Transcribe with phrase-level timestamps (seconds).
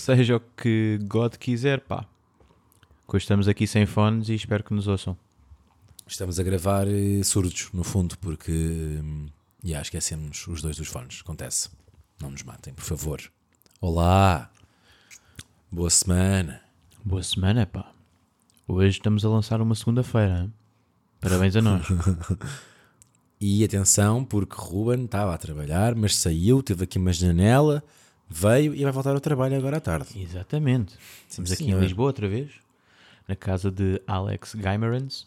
[0.00, 2.04] seja o que God quiser, pá.
[3.06, 5.16] Hoje estamos aqui sem fones e espero que nos ouçam.
[6.06, 8.50] Estamos a gravar eh, surdos, no fundo, porque.
[8.52, 9.26] hum,
[9.62, 11.20] Já esquecemos os dois dos fones.
[11.22, 11.68] Acontece.
[12.20, 13.20] Não nos matem, por favor.
[13.80, 14.50] Olá!
[15.70, 16.60] Boa semana!
[17.04, 17.92] Boa semana, pá.
[18.66, 20.50] Hoje estamos a lançar uma segunda-feira.
[21.20, 21.86] Parabéns a nós.
[23.42, 27.82] E atenção, porque Ruben estava a trabalhar, mas saiu, teve aqui uma janela,
[28.30, 30.08] veio e vai voltar ao trabalho agora à tarde.
[30.22, 30.94] Exatamente.
[31.28, 31.78] Estamos aqui em.
[31.78, 32.52] Lisboa outra vez,
[33.26, 35.26] na casa de Alex Geimerans.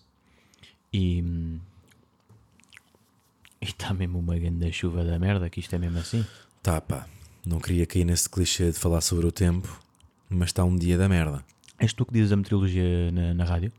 [0.91, 1.21] E.
[1.21, 1.59] hum,
[3.61, 6.25] E está mesmo uma grande chuva da merda, que isto é mesmo assim.
[6.61, 7.07] Tá, pá.
[7.45, 9.79] Não queria cair nesse clichê de falar sobre o tempo,
[10.29, 11.43] mas está um dia da merda.
[11.77, 13.71] És tu que dizes a meteorologia na, na rádio?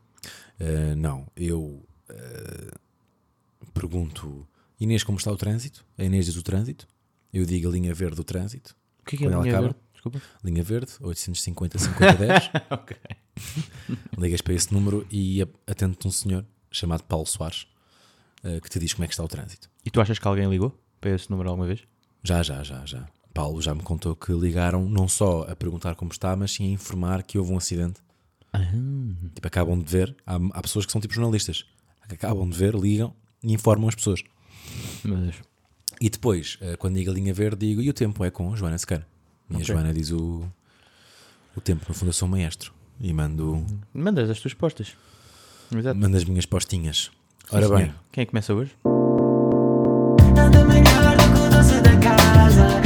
[0.61, 2.79] Uh, não, eu uh,
[3.73, 4.47] pergunto
[4.79, 5.85] Inês como está o trânsito?
[5.97, 6.87] A Inês diz o trânsito.
[7.33, 8.77] Eu digo a linha verde do trânsito.
[9.05, 9.61] O que é que é linha acaba?
[9.63, 9.77] verde?
[9.93, 10.23] Desculpa.
[10.43, 12.51] Linha verde, 850 5010.
[12.73, 12.97] ok.
[14.17, 17.67] Ligas para esse número e atende-te um senhor chamado Paulo Soares
[18.43, 19.69] uh, que te diz como é que está o trânsito.
[19.85, 21.81] E tu achas que alguém ligou para esse número alguma vez?
[22.23, 23.07] Já, já, já, já.
[23.35, 26.71] Paulo já me contou que ligaram não só a perguntar como está, mas sim a
[26.71, 28.01] informar que houve um acidente.
[29.35, 30.17] Tipo, acabam de ver.
[30.25, 31.67] Há, há pessoas que são tipo jornalistas.
[32.09, 34.23] Acabam de ver, ligam e informam as pessoas.
[35.05, 35.37] Deus.
[36.01, 38.77] E depois, eh, quando digo a linha verde, digo e o tempo é com Joana
[38.79, 39.07] Sequeira.
[39.51, 39.67] E a Ok.
[39.67, 40.45] Joana diz o,
[41.57, 41.85] o tempo.
[41.89, 42.73] No fundo, eu sou maestro.
[43.01, 44.95] E mando, Mandas as tuas postas.
[45.75, 45.99] Exato.
[45.99, 47.11] mando as minhas postinhas.
[47.51, 47.95] Sim, Ora bem, senhor.
[48.13, 48.73] Quem é que começa hoje?
[50.35, 52.84] Nada melhor do que o doce da casa.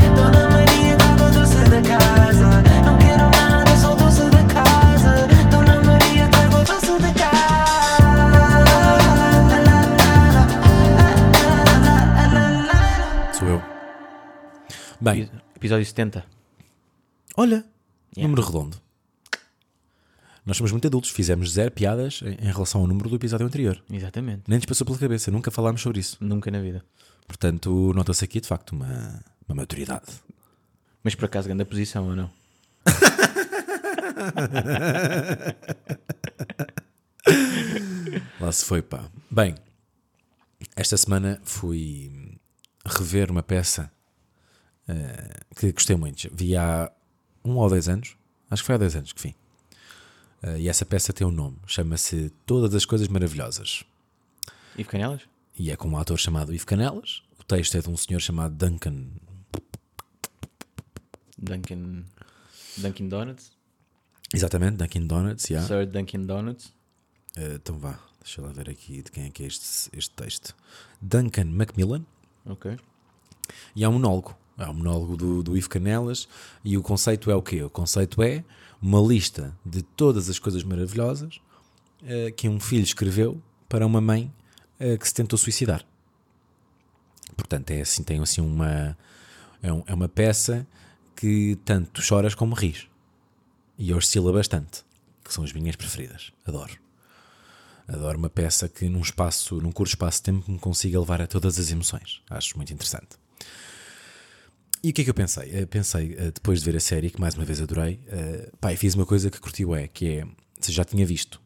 [15.00, 16.24] Bem, Episódio 70.
[17.36, 17.64] olha,
[18.16, 18.26] Yeah.
[18.28, 18.80] número redondo.
[20.44, 23.80] Nós somos muito adultos, fizemos zero piadas em, relação ao número do episódio anterior.
[23.92, 24.44] Exatamente.
[24.48, 26.16] Nem nos passou pela cabeça, nunca falámos sobre isso.
[26.20, 26.82] Nunca na vida.
[27.28, 30.06] Portanto, nota-se aqui de facto uma, uma maturidade.
[31.04, 32.30] Mas por acaso, grande a posição ou não?
[38.40, 39.08] Lá se foi, pá.
[39.30, 39.54] Bem,
[40.74, 42.36] esta semana fui
[42.86, 43.92] rever uma peça
[45.56, 46.28] que gostei muito.
[46.32, 46.90] Vi há
[47.44, 48.16] um ou dois anos,
[48.50, 49.36] acho que foi há dois anos que vi.
[50.42, 53.84] Eh, e essa peça tem um nome, chama-se Todas as Coisas Maravilhosas.
[54.76, 55.22] E Canelas?
[55.58, 57.22] E é com um ator chamado Ivo Canelas.
[57.38, 59.06] O texto é de um senhor chamado Duncan.
[61.36, 62.04] Dunkin'
[62.76, 63.52] Dunkin' Donuts?
[64.32, 65.66] Exatamente, Duncan Donuts, yeah.
[65.66, 66.72] Sir Dunkin' Donuts?
[67.36, 70.54] Eh, então vá, deixa lá ver aqui de quem é que é este, este texto.
[71.00, 72.04] Duncan Macmillan.
[72.44, 72.78] Ok.
[73.74, 74.36] E há um monólogo.
[74.58, 76.28] Há um monólogo do, do Ivo Canelas.
[76.64, 77.62] E o conceito é o quê?
[77.62, 78.44] O conceito é
[78.82, 81.40] uma lista de todas as coisas maravilhosas
[82.04, 84.32] eh, que um filho escreveu para uma mãe
[84.80, 85.84] eh, que se tentou suicidar.
[87.36, 88.96] Portanto, é assim, tem assim uma.
[89.62, 90.66] É, um- é uma peça
[91.16, 92.86] que tanto choras como ris.
[93.78, 94.84] E oscila bastante.
[95.24, 96.32] Que são as minhas preferidas.
[96.46, 96.72] Adoro.
[97.86, 101.26] Adoro uma peça que num espaço, num curto espaço de tempo me consiga levar a
[101.26, 102.20] todas as emoções.
[102.28, 103.16] Acho muito interessante.
[104.82, 105.50] E o que é que eu pensei?
[105.52, 108.74] Eh, Pensei, eh, depois de ver a série, que mais uma vez adorei, eh, pá,
[108.76, 110.26] fiz uma coisa que curti é, que é,
[110.60, 111.40] se já tinha visto,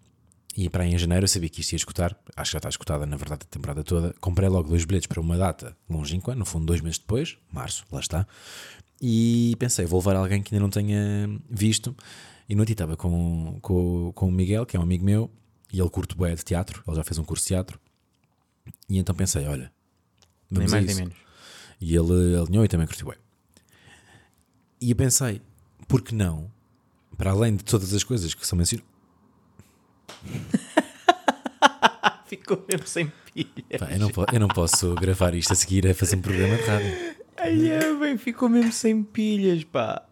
[0.56, 2.68] e para aí em janeiro eu sabia que isto ia escutar, acho que já está
[2.68, 6.44] escutada na verdade a temporada toda, comprei logo dois bilhetes para uma data longínqua, no
[6.44, 8.26] fundo dois meses depois, março, lá está,
[9.00, 11.96] e pensei, vou levar alguém que ainda não tenha visto,
[12.48, 15.30] e no estava com, com, com o Miguel, que é um amigo meu,
[15.72, 17.80] e ele curte bué de teatro, ele já fez um curso de teatro,
[18.90, 19.72] e então pensei, olha,
[20.50, 21.31] Nem vamos a mais nem menos.
[21.82, 23.18] E ele alinhou e também curtiu bem.
[24.80, 25.42] E eu pensei,
[25.88, 26.48] por que não,
[27.18, 28.88] para além de todas as coisas que são mencionadas,
[32.26, 33.78] Ficou mesmo sem pilha.
[33.78, 36.62] Pá, eu, não eu não posso gravar isto a seguir a fazer um programa de
[36.62, 37.16] rádio.
[37.36, 40.06] Ai, é bem, ficou mesmo sem pilhas, pá.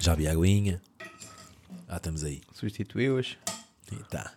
[0.00, 0.80] Já vi a aguinha.
[1.88, 2.40] Ah, estamos aí.
[2.52, 3.36] Substituiu-as.
[3.92, 4.32] E tá.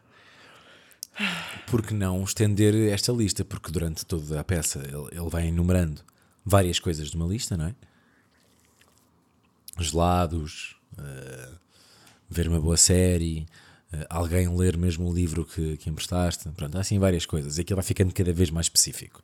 [1.67, 3.43] Por que não estender esta lista?
[3.43, 6.01] Porque durante toda a peça ele, ele vai enumerando
[6.45, 7.75] várias coisas de uma lista, não é?
[9.77, 11.49] Gelados, eh,
[12.29, 13.47] ver uma boa série,
[13.91, 16.49] eh, alguém ler mesmo o livro que, que emprestaste.
[16.49, 17.57] Pronto, há assim várias coisas.
[17.57, 19.23] E aquilo vai ficando cada vez mais específico.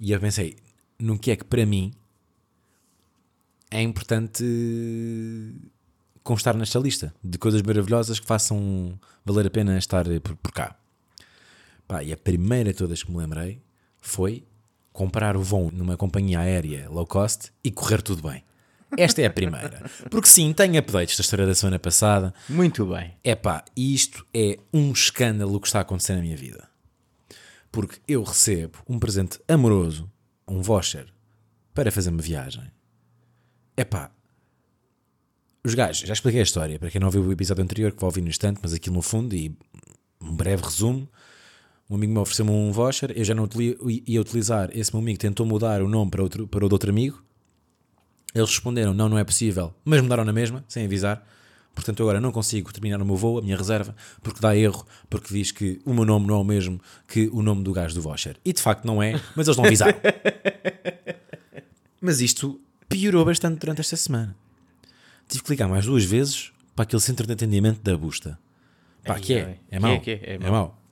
[0.00, 0.56] E eu pensei,
[0.98, 1.92] no que é que para mim
[3.70, 4.44] é importante
[6.28, 10.76] constar nesta lista de coisas maravilhosas que façam valer a pena estar por, por cá.
[11.86, 13.62] Pá, e a primeira de todas que me lembrei
[13.98, 14.44] foi
[14.92, 18.44] comprar o voo numa companhia aérea low cost e correr tudo bem.
[18.94, 19.90] Esta é a primeira.
[20.10, 22.34] Porque sim, tenho updates da história da semana passada.
[22.46, 23.16] Muito bem.
[23.24, 26.68] É pá, isto é um escândalo o que está a acontecer na minha vida.
[27.72, 30.10] Porque eu recebo um presente amoroso,
[30.46, 31.06] um voucher,
[31.72, 32.70] para fazer uma viagem.
[33.78, 34.10] É pá,
[35.68, 38.08] os gajos, já expliquei a história, para quem não viu o episódio anterior, que vai
[38.08, 39.56] ouvir no instante, mas aquilo no fundo, e
[40.20, 41.08] um breve resumo.
[41.88, 43.48] Um amigo me ofereceu-me um voucher, eu já não
[44.06, 46.90] ia utilizar, esse meu amigo tentou mudar o nome para, outro, para o de outro
[46.90, 47.22] amigo,
[48.34, 51.26] eles responderam: não, não é possível, mas mudaram na mesma, sem avisar.
[51.74, 55.32] Portanto, agora não consigo terminar o meu voo, a minha reserva, porque dá erro, porque
[55.32, 58.02] diz que o meu nome não é o mesmo que o nome do gajo do
[58.02, 58.36] voucher.
[58.44, 59.96] E de facto não é, mas eles não avisaram.
[62.02, 64.34] mas isto piorou bastante durante esta semana.
[65.28, 68.38] Tive que ligar mais duas vezes para aquele centro de atendimento da Busta.
[69.04, 69.60] Pá, Ai, que é, ai.
[69.70, 69.92] é Que mau.
[69.92, 70.50] é, que é, é é mau.
[70.52, 70.82] mau.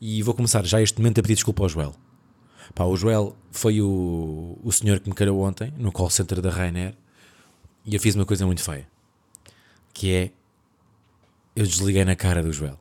[0.00, 1.94] E vou começar já este momento a pedir desculpa ao Joel.
[2.74, 6.50] Pá, o Joel foi o, o senhor que me calhou ontem no call center da
[6.50, 6.94] Rainer
[7.84, 8.86] e eu fiz uma coisa muito feia.
[9.92, 10.30] Que é
[11.54, 12.78] eu desliguei na cara do Joel.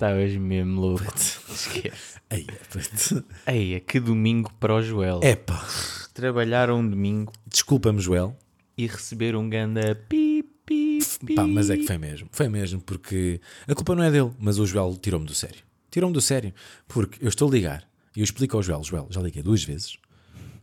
[0.00, 1.04] Hoje mesmo louco.
[1.50, 2.18] Esquece.
[2.30, 3.24] Ai, puto.
[3.46, 5.20] Eia, que domingo para o Joel.
[5.22, 5.66] Epá,
[6.14, 8.36] Trabalhar um domingo desculpa-me, Joel.
[8.78, 11.34] E receber um ganda pi, pi, pi.
[11.34, 12.28] Pá, mas é que foi mesmo.
[12.30, 15.64] Foi mesmo, porque a culpa não é dele, mas o Joel tirou-me do sério.
[15.90, 16.54] Tirou-me do sério,
[16.86, 19.98] porque eu estou a ligar e eu explico ao Joel: Joel, já liguei duas vezes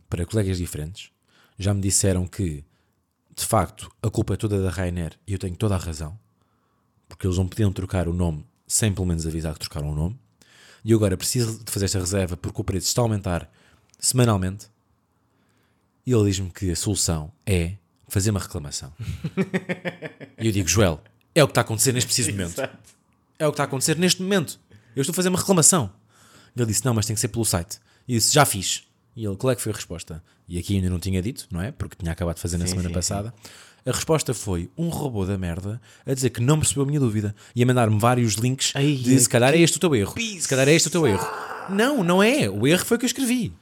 [0.08, 1.10] para colegas diferentes,
[1.58, 2.64] já me disseram que
[3.36, 6.18] de facto a culpa é toda da Rainer e eu tenho toda a razão,
[7.06, 10.18] porque eles não podiam trocar o nome sem pelo menos avisar que trocaram o nome.
[10.82, 13.52] E agora preciso de fazer esta reserva porque o preço está a aumentar
[13.98, 14.68] semanalmente.
[16.06, 17.76] E ele diz-me que a solução é
[18.08, 18.92] fazer uma reclamação.
[20.38, 21.00] E eu digo, Joel,
[21.34, 22.60] é o que está a acontecer neste preciso momento.
[23.38, 24.58] É o que está a acontecer neste momento.
[24.94, 25.90] Eu estou a fazer uma reclamação.
[26.54, 27.78] E ele disse, não, mas tem que ser pelo site.
[28.08, 28.84] E disse, já fiz.
[29.14, 30.22] E ele, qual é que foi a resposta?
[30.48, 31.72] E aqui ainda não tinha dito, não é?
[31.72, 33.34] Porque tinha acabado de fazer na Sim, semana sim, passada.
[33.84, 37.34] A resposta foi um robô da merda a dizer que não percebeu a minha dúvida
[37.54, 40.14] e a mandar-me vários links Ai, de se calhar é este o teu erro.
[40.18, 41.26] Se calhar é este o teu erro.
[41.68, 42.50] Não, não é.
[42.50, 43.52] O erro foi o que eu escrevi.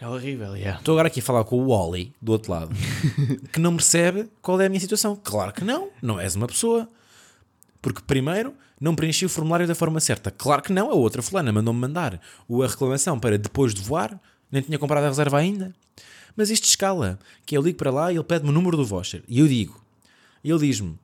[0.00, 0.78] É horrível, yeah.
[0.78, 2.74] Estou agora aqui a falar com o Wally, do outro lado,
[3.52, 5.14] que não percebe qual é a minha situação.
[5.22, 6.88] Claro que não, não és uma pessoa.
[7.82, 10.30] Porque primeiro não preenchi o formulário da forma certa.
[10.30, 14.18] Claro que não, a outra fulana mandou-me mandar o- a reclamação para depois de voar,
[14.50, 15.74] nem tinha comprado a reserva ainda.
[16.34, 19.22] Mas isto escala, que eu ligo para lá e ele pede-me o número do voucher.
[19.28, 19.82] E eu digo,
[20.42, 20.98] e ele diz-me,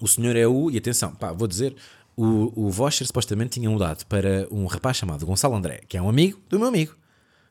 [0.00, 1.76] o senhor é o, e atenção, pá, vou dizer,
[2.16, 6.08] o, o voucher supostamente tinha mudado para um rapaz chamado Gonçalo André, que é um
[6.08, 6.94] amigo do meu amigo,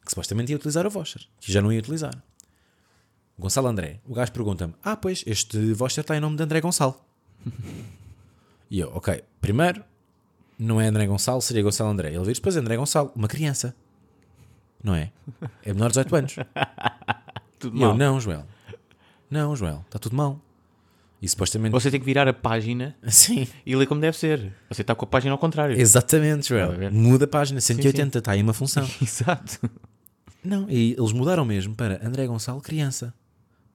[0.03, 2.13] que supostamente ia utilizar o voucher, que já não ia utilizar.
[3.37, 6.95] Gonçalo André, o gajo pergunta-me: Ah, pois, este voucher está em nome de André Gonçalo.
[8.69, 9.83] e eu, ok, primeiro,
[10.57, 12.13] não é André Gonçalo, seria Gonçalo André.
[12.13, 13.75] Ele diz: Pois, André Gonçalo, uma criança,
[14.83, 15.11] não é?
[15.63, 16.35] É menor de 18 anos.
[17.59, 17.97] Tudo E eu, mal.
[17.97, 18.45] não, Joel,
[19.31, 20.39] não, Joel, está tudo mal.
[21.21, 21.71] E supostamente.
[21.71, 24.53] Você tem que virar a página Sim, e ler como deve ser.
[24.69, 25.79] Você está com a página ao contrário.
[25.79, 26.91] exatamente, Joel.
[26.91, 28.85] Muda a página, 180, está aí uma função.
[29.01, 29.59] Exato.
[30.43, 33.13] Não, e eles mudaram mesmo para André Gonçalo criança.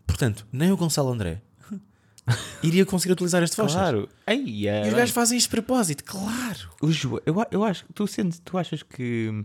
[0.06, 1.40] Portanto, nem o Gonçalo André
[2.62, 3.78] iria conseguir utilizar este voucher.
[3.78, 4.08] Claro.
[4.26, 6.68] Ei, é, E os gajos fazem isto de propósito, claro.
[6.82, 9.44] o Joel, eu, eu acho tu sentes, tu achas que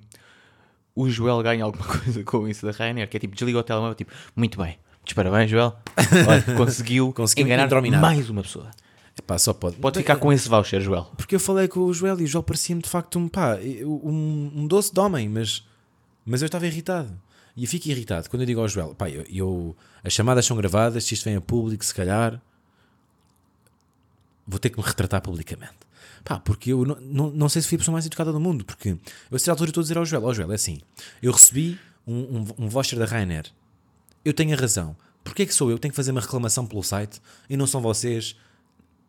[0.95, 3.07] o Joel ganha alguma coisa com isso da Rainer?
[3.09, 5.75] Que é tipo, desliga o telemóvel, tipo, muito bem, muitos parabéns, Joel.
[6.27, 8.01] Olha, conseguiu, Conseguiu enganar introminar.
[8.01, 8.69] mais uma pessoa.
[9.17, 9.75] Epá, só pode.
[9.77, 11.03] Pode ficar com esse voucher, Joel.
[11.15, 14.51] Porque eu falei com o Joel e o Joel parecia-me de facto um pá, um,
[14.55, 15.63] um doce de homem, mas,
[16.25, 17.19] mas eu estava irritado.
[17.55, 20.57] E eu fico irritado quando eu digo ao Joel, pá, eu, eu- as chamadas são
[20.57, 22.41] gravadas, se isto vem a público, se calhar
[24.45, 25.75] vou ter que me retratar publicamente.
[26.23, 28.63] Pá, porque eu não, não, não sei se fui a pessoa mais educada do mundo,
[28.65, 30.79] porque eu a certa altura estou a dizer ao Joel, ó Joel, é assim,
[31.21, 31.77] eu recebi
[32.07, 33.51] um, um, um voucher da Rainer,
[34.23, 36.65] eu tenho a razão, porque é que sou eu que tenho que fazer uma reclamação
[36.65, 38.35] pelo site e não são vocês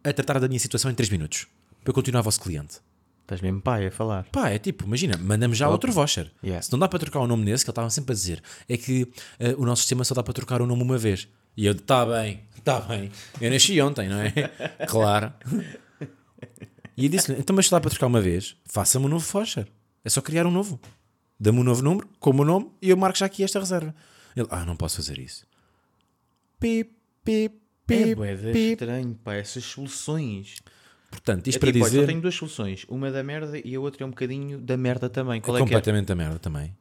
[0.02, 1.46] a tratar da minha situação em 3 minutos,
[1.82, 2.80] para eu continuar vosso cliente?
[3.24, 4.24] Estás mesmo pai a falar.
[4.30, 6.30] Pá, é tipo, imagina, mandamos já outro voucher.
[6.42, 6.60] Yeah.
[6.60, 8.76] Se não dá para trocar o nome nesse, que ele estava sempre a dizer, é
[8.76, 11.26] que eh, o nosso sistema só dá para trocar o nome uma vez.
[11.56, 13.10] E eu, tá bem, tá bem.
[13.40, 14.30] Eu nasci ontem, não é?
[14.86, 15.32] claro.
[16.96, 19.66] E eu disse-lhe, então, mas se dá para trocar uma vez, faça-me um novo voucher.
[20.04, 20.78] É só criar um novo.
[21.40, 23.94] Dá-me um novo número, com o meu nome, e eu marco já aqui esta reserva.
[24.36, 25.46] Ele, ah, não posso fazer isso.
[26.60, 26.90] Pip,
[27.24, 27.54] pip,
[27.88, 28.72] É pip, bué de pip.
[28.72, 30.56] estranho, pá, essas soluções.
[31.14, 32.02] Portanto, isto É para tipo, olha, dizer...
[32.02, 32.84] eu tenho duas soluções.
[32.88, 35.40] Uma da merda e a outra é um bocadinho da merda também.
[35.40, 35.64] Qual é é, é?
[35.64, 36.74] completamente a merda também.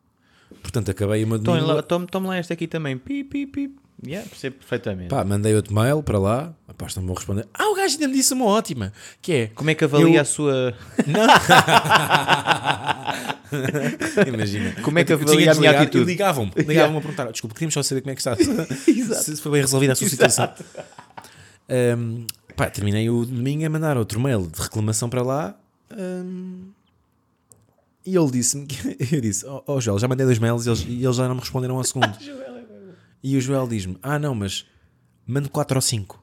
[0.62, 2.98] Portanto, acabei uma Tome lá, tome, tome lá esta aqui também.
[2.98, 3.72] Pi, pi, pi.
[4.06, 5.10] Yeah, percebo perfeitamente.
[5.10, 6.54] Pá, mandei outro mail para lá.
[6.78, 7.48] Pá, estão-me a responder.
[7.54, 8.92] Ah, o gajo ainda me disse uma ótima.
[9.22, 9.48] Que é.
[9.48, 10.74] Como é que avalia Eu- a sua.
[14.28, 14.74] Imagina.
[14.82, 16.06] Como é que avalia a minha atitude?
[16.06, 16.52] Ligavam-me.
[16.58, 17.32] Ligavam-me a perguntar.
[17.32, 18.36] Desculpa, queríamos só saber como é que está.
[19.24, 20.50] Se foi bem resolvida a sua situação.
[21.70, 22.26] Hum,
[22.56, 25.60] pá, terminei o domingo a mandar outro mail de reclamação para lá.
[25.96, 26.72] hum,
[28.06, 28.68] e ele disse-me.
[29.12, 31.36] Eu disse: Ó oh, Joel, já mandei dois mails e eles, e eles já não
[31.36, 32.14] me responderam ao segundo.
[33.24, 34.66] e o Joel diz-me: Ah, não, mas
[35.26, 36.22] mando 4 ou 5.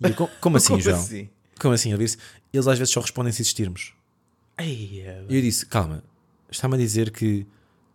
[0.00, 0.96] E eu, "Co- como assim, Como Joel?
[0.96, 1.28] assim?
[1.58, 1.92] Como assim?
[1.92, 2.18] Ele disse:
[2.52, 3.92] Eles às vezes só respondem se existirmos.
[4.56, 6.04] É, E eu disse: Calma,
[6.50, 7.46] está-me a dizer que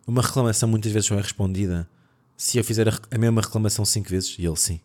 [0.06, 1.88] uma reclamação muitas vezes só é respondida
[2.36, 4.36] se eu fizer a, a mesma reclamação cinco vezes?
[4.38, 4.80] E ele: Sim.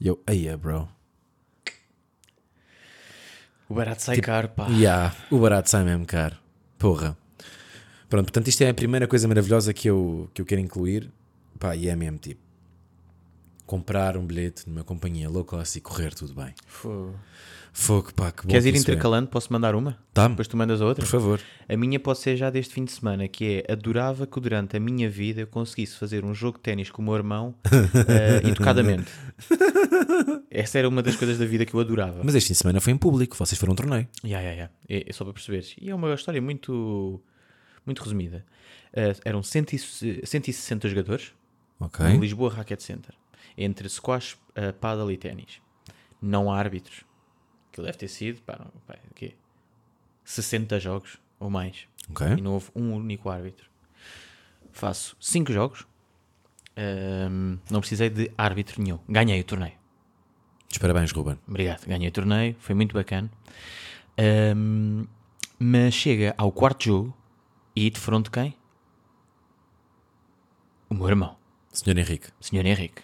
[0.00, 0.88] E eu: Eia, bro.
[3.68, 4.66] O barato sai Tipo, caro, pá.
[4.70, 6.36] Ya, o barato sai mesmo caro.
[6.78, 7.16] Porra.
[8.08, 11.10] Pronto, portanto, isto é a primeira coisa maravilhosa que eu, que eu quero incluir.
[11.58, 12.47] Pá, e é mesmo tipo
[13.68, 16.54] comprar um bilhete numa companhia low cost e correr tudo bem.
[16.66, 17.14] Fogo.
[17.70, 18.92] Fogo, pá, que bom Queres que ir isso é.
[18.92, 19.28] intercalando?
[19.28, 19.96] Posso mandar uma?
[20.12, 20.30] Tá-me.
[20.30, 21.04] Depois tu mandas a outra?
[21.04, 21.40] Por favor.
[21.68, 24.80] A minha pode ser já deste fim de semana, que é adorava que durante a
[24.80, 27.54] minha vida eu conseguisse fazer um jogo de ténis com o meu irmão
[28.08, 29.10] eh, educadamente.
[30.50, 32.22] Essa era uma das coisas da vida que eu adorava.
[32.24, 34.08] Mas este fim de semana foi em público, vocês foram a um torneio.
[34.24, 34.70] Ya, ya, ya.
[34.88, 35.76] É, é só para perceberes.
[35.80, 37.22] E é uma história muito,
[37.86, 38.44] muito resumida.
[38.92, 41.32] Eh, eram 100 e- 160 jogadores
[41.78, 42.04] Ok.
[42.06, 43.14] no Lisboa Racket Center,
[43.58, 45.60] entre squash, uh, paddle e ténis.
[46.22, 47.04] Não há árbitros.
[47.70, 49.34] Aquilo deve ter sido, pá, não, pá, o quê?
[50.24, 51.86] 60 jogos ou mais.
[52.10, 52.26] Ok.
[52.26, 53.68] E não houve um único árbitro.
[54.72, 55.86] Faço 5 jogos.
[56.76, 58.98] Ahm, não precisei de árbitro nenhum.
[59.08, 59.76] Ganhei o torneio.
[60.70, 61.38] Os parabéns, Ruben.
[61.48, 61.86] Obrigado.
[61.86, 62.54] Ganhei o torneio.
[62.60, 63.30] Foi muito bacana.
[64.16, 65.06] Ahm,
[65.58, 67.16] mas chega ao quarto jogo
[67.74, 68.54] e de fronte quem?
[70.88, 71.36] O meu irmão.
[71.72, 72.28] Senhor Henrique.
[72.40, 73.02] Senhor Henrique.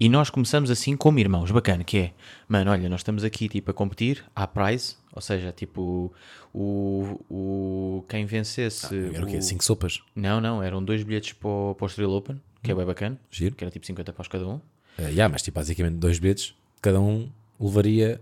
[0.00, 2.12] E nós começamos assim como irmãos, bacana, que é,
[2.48, 6.10] mano, olha, nós estamos aqui tipo a competir, à prize, ou seja, tipo,
[6.54, 8.86] o, o quem vencesse...
[9.14, 9.36] Era o quê?
[9.36, 10.00] o- Cinco sopas?
[10.16, 13.54] Não, não, eram dois bilhetes para o, para o Open, que é bem bacana, Giro.
[13.54, 14.54] que era tipo 50 paus cada um.
[14.98, 17.28] Uh, yeah, mas tipo, basicamente dois bilhetes, cada um
[17.60, 18.20] levaria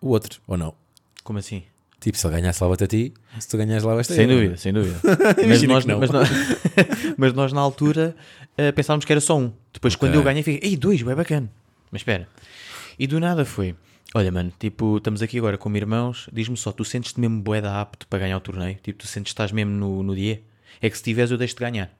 [0.00, 0.74] o outro, ou não?
[1.22, 1.62] Como assim?
[2.04, 4.74] Tipo, se ele ganhasse lá a ti, se tu ganhas lá a Sem dúvida, sem
[4.74, 5.00] dúvida.
[5.48, 6.28] mas, nós, mas, nós,
[7.16, 8.14] mas nós na altura
[8.58, 9.50] eh, pensávamos que era só um.
[9.72, 10.20] Depois, quando Ok.
[10.20, 11.50] eu ganhei, fiquei, ei, dois, é bacana.
[11.90, 12.28] Mas espera.
[12.98, 13.74] E do nada foi,
[14.14, 18.06] olha, mano, tipo, estamos aqui agora como irmãos, diz-me só, tu sentes-te mesmo boeda apto
[18.06, 18.76] para ganhar o torneio?
[18.82, 20.42] Tipo, tu sentes que estás mesmo no, no dia?
[20.82, 21.90] É que se tiveres, eu deixo-te ganhar.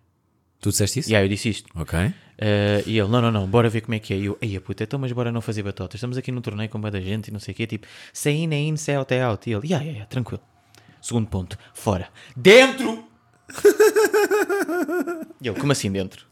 [0.65, 1.13] Tu disseste isso?
[1.13, 1.69] E aí eu disse isto.
[1.75, 1.99] Ok.
[2.39, 4.17] Eh, e ele, não, não, não, bora ver como é que é.
[4.17, 5.97] E eu, ei, puta, então, mas bora não fazer batotas.
[5.97, 7.67] Estamos aqui num torneio com muita gente e não sei o quê.
[7.67, 9.47] Tipo, se é in, é in, se é out, é out.
[9.47, 10.41] E ele, yeah, yeah, yeah, tranquilo.
[11.03, 12.09] Segundo ponto, fora.
[12.35, 13.05] Dentro!
[15.43, 16.25] e ele, como assim dentro?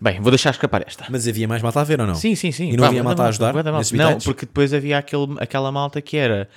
[0.00, 1.06] Bem, vou deixar escapar esta.
[1.10, 2.14] Mas havia mais malta a ver ou não?
[2.14, 2.68] Sim, sim, sim.
[2.68, 3.96] E não Pá, havia da malta a ajudar da malta.
[3.96, 6.48] Não, porque depois havia aquele, aquela malta que era.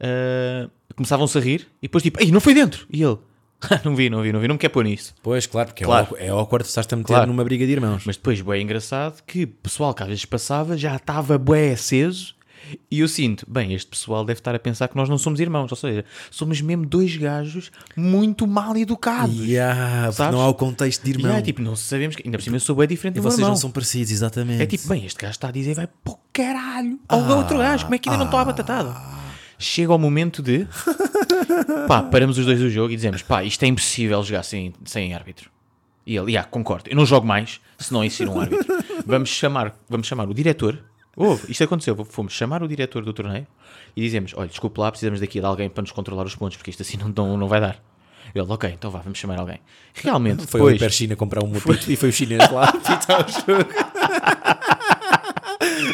[0.00, 2.86] ah, Começavam-se a rir e depois tipo, ei, não foi dentro!
[2.90, 3.18] E ele,
[3.84, 5.14] não vi, não vi, não vi, não me quer pôr nisso.
[5.22, 6.16] Pois, claro, porque Claro.
[6.18, 7.26] é quarto estás-te a meter Claro.
[7.28, 8.02] numa briga de irmãos.
[8.06, 12.34] Mas depois, bem engraçado, que o pessoal que às vezes passava já estava bué aceso
[12.90, 15.70] e eu sinto, bem, este pessoal deve estar a pensar que nós não somos irmãos,
[15.70, 19.36] ou seja, somos mesmo dois gajos muito mal educados.
[19.36, 20.32] Yeah, Sabes?
[20.34, 21.34] não há o contexto de irmão.
[21.34, 23.38] aí, tipo, não sabemos que, ainda por cima eu sou bem diferente e do vocês
[23.40, 23.50] irmão.
[23.50, 24.62] não são parecidos, exatamente.
[24.62, 27.94] É tipo, bem, este gajo está a dizer vai o caralho ao outro gajo, como
[27.96, 29.21] é que ainda não estou à batatada?
[29.62, 30.66] Chega ao momento de
[31.86, 35.14] pá, paramos os dois do jogo e dizemos pá, isto é impossível jogar sem, sem
[35.14, 35.50] árbitro.
[36.04, 38.66] E ele, yeah, concordo, eu não jogo mais se não existir um árbitro.
[39.06, 40.78] Vamos chamar, vamos chamar o diretor.
[41.16, 43.46] Houve, isto aconteceu, fomos chamar o diretor do torneio
[43.96, 46.70] e dizemos: olha, desculpe lá, precisamos daqui de alguém para nos controlar os pontos, porque
[46.70, 47.82] isto assim não, não, não vai dar.
[48.34, 49.60] Ele, ok, então vá, vamos chamar alguém.
[49.92, 53.32] Realmente, Foi depois, Hiper China comprar um mopito e foi o chinês lá apitar o
[53.32, 53.68] jogo.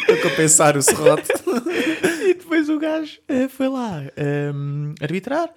[0.05, 1.27] Para compensar o serrote.
[2.79, 5.49] O gajo eh, foi lá ehm, arbitrar.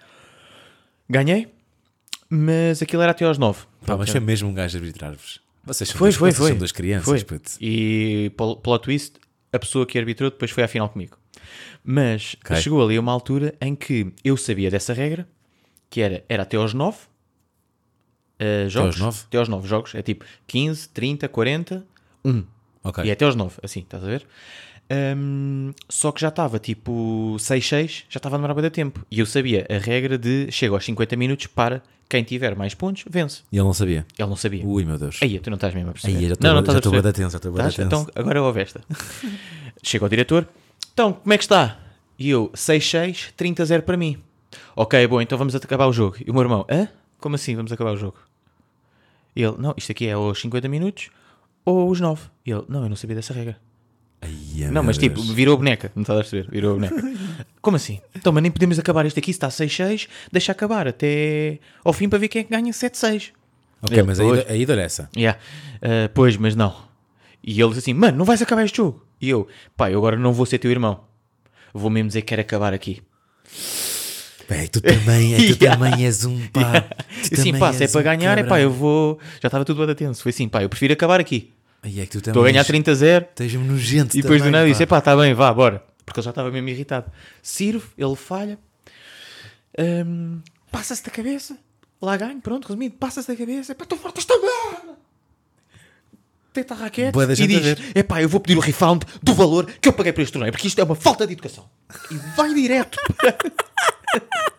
[1.09, 1.47] Ganhei.
[2.29, 3.65] Mas aquilo era até aos 9.
[3.87, 5.41] Pá, mas foi mesmo um gajo arbitrar-vos.
[5.63, 6.49] Vocês são, Foi, duas, foi, vocês foi.
[6.51, 7.41] são duas crianças, Foi.
[7.61, 9.13] E plot twist,
[9.53, 11.17] a pessoa que arbitrou depois foi à final comigo.
[11.85, 12.57] Mas Ok.
[12.57, 15.29] chegou ali uma altura em que eu sabia dessa regra,
[15.89, 16.99] que era, era até aos 9
[18.41, 18.97] eh, jogos.
[18.97, 19.19] aos nove?
[19.29, 19.95] Até aos 9 jogos.
[19.95, 21.87] É tipo 15, 30, 40,
[22.25, 22.45] 1.
[22.83, 23.05] Ok.
[23.05, 24.27] E é até aos 9, assim, estás a ver?
[24.93, 29.07] Hum, só que já estava tipo 6-6, já estava a demorar bem tempo.
[29.11, 33.05] E eu sabia a regra de chega aos 50 minutos para quem tiver mais pontos,
[33.09, 33.43] vence.
[33.51, 34.05] E ele não sabia.
[34.19, 34.67] Ele não sabia.
[34.67, 35.19] Ui, meu Deus.
[35.23, 36.19] Aí, tu não estás mesmo a perceber.
[36.19, 37.83] Aí, já não, não estou já estás a estou da tenso, já estou tenso.
[37.83, 38.83] Então, agora ouve esta.
[39.83, 40.47] Chega ao diretor.
[40.93, 41.79] Então, como é que está?
[42.19, 44.19] E eu, 6-6, 30-0 para mim.
[44.77, 46.17] Ok, bom, então vamos acabar o jogo.
[46.27, 46.87] E o meu irmão, hã?
[47.19, 48.19] Como assim vamos acabar o jogo?
[49.35, 51.09] E ele, não, isto aqui é aos 50 minutos.
[51.65, 52.21] ou os 9?
[52.45, 53.57] E ele, não, eu não sabia dessa regra.
[54.23, 55.31] Ai, Não, mas tipo, Deus.
[55.31, 56.49] virou a boneca, não estás a perceber?
[56.51, 56.95] Virou a boneca.
[57.61, 58.01] Como assim?
[58.15, 62.09] Então, mas nem podemos acabar este aqui, se está 6-6, deixa acabar até ao fim
[62.09, 63.31] para ver quem é que ganha 7-6.
[63.83, 64.49] Ok, Ele, mas a pois.
[64.51, 65.11] a ida era essa.
[65.17, 65.39] Yeah.
[65.83, 66.73] Ah, pois, mas não.
[67.43, 69.05] E ele disse assim: Mano, não vais acabar este jogo.
[69.21, 71.01] E eu, pá, eu agora não vou ser teu irmão.
[71.75, 73.03] Vou mesmo dizer que quero acabar aqui.
[74.49, 75.77] Bem, tu também, tu Yeah.
[75.77, 76.83] também és um pá.
[76.83, 79.19] Tu assim, também pá, se é para ganhar, é pá, eu vou.
[79.41, 80.23] Já estava tudo bem tenso.
[80.23, 81.53] Foi assim, pá, eu prefiro acabar aqui.
[81.83, 83.29] É Estou a ganhar 30-0.
[83.31, 84.71] Esteja-me nojento E depois do também, nada pá.
[84.71, 85.83] disse: pá, está bem, vá, bora.
[86.07, 87.11] Porque ele já estava mesmo irritado.
[87.43, 88.59] Sirvo, ele falha.
[89.79, 91.59] Hum, passa-se da cabeça.
[92.01, 92.95] Lá ganho, pronto, resumido.
[92.97, 93.75] Passa-se da cabeça.
[93.75, 94.97] Pá, estou forte esta merda.
[96.53, 99.67] Tenta a raquete da e diz: é pá, eu vou pedir o refund do valor
[99.81, 101.69] que eu paguei por este torneio, porque isto é uma falta de educação.
[102.11, 102.99] E vai direto.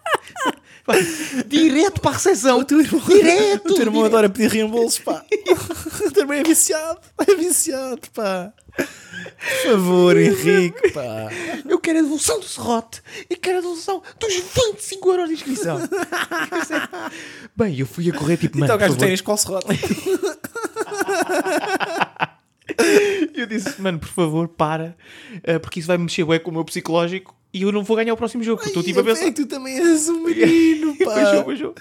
[1.48, 2.64] direto para a recepção.
[2.64, 3.72] direto.
[3.72, 4.06] O teu irmão direto.
[4.06, 5.24] adora pedir reembolsos, pá.
[6.06, 7.00] o teu irmão é viciado.
[7.28, 8.54] É viciado, pá.
[8.76, 11.30] Por favor, Henrique, pá.
[11.68, 15.80] Eu quero a devolução do serrote e quero a devolução dos 25 euros de inscrição.
[17.56, 19.68] Bem, eu fui a correr tipo, mano, Então o gajo tem qual serrote?
[23.34, 24.96] Eu disse, mano, por favor, para,
[25.44, 28.14] eh, porque isso vai mexer bué com o meu psicológico e eu não vou ganhar
[28.14, 28.58] o próximo jogo.
[28.58, 29.26] porque Estou tipo a pensar.
[29.28, 31.32] É que tu também és um menino, E pá.
[31.36, 31.76] depois jogo.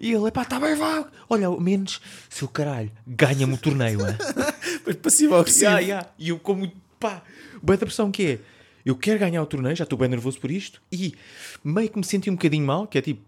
[0.00, 1.06] E ele, pá, tá bem, vá.
[1.28, 4.16] Olha, ao menos, seu caralho, ganha-me o torneio, é?
[4.78, 5.70] Depois passivo agressivo.
[5.72, 6.06] Ya, ya.
[6.18, 7.22] E eu, como, pá,
[7.62, 8.38] bem da pressão que é,
[8.84, 11.14] eu quero ganhar o torneio, já estou bem nervoso por isto, e
[11.62, 13.20] meio que me senti um bocadinho mal, que é tipo,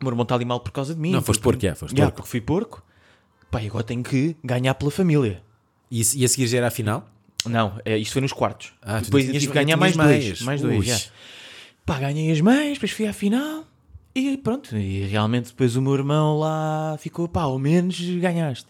[0.00, 1.10] o meu irmão está ali mal por causa de mim.
[1.10, 2.16] Não, foste porque- porco, é, foste Ya, porco.
[2.16, 2.82] porque fui porco.
[3.50, 5.42] Pá, e agora tenho que ganhar pela família.
[5.90, 7.06] E, e a seguir já era a final?
[7.46, 8.72] Não, é, isto foi nos quartos.
[8.82, 10.40] Ah, depois tinhas- que ganhar mais dois.
[10.42, 10.98] Mais dois, já.
[11.86, 13.64] Pá, ganhei as meias, depois fui à final.
[14.14, 18.66] E pronto, e realmente depois o meu irmão lá ficou, pá, ao menos ganhaste.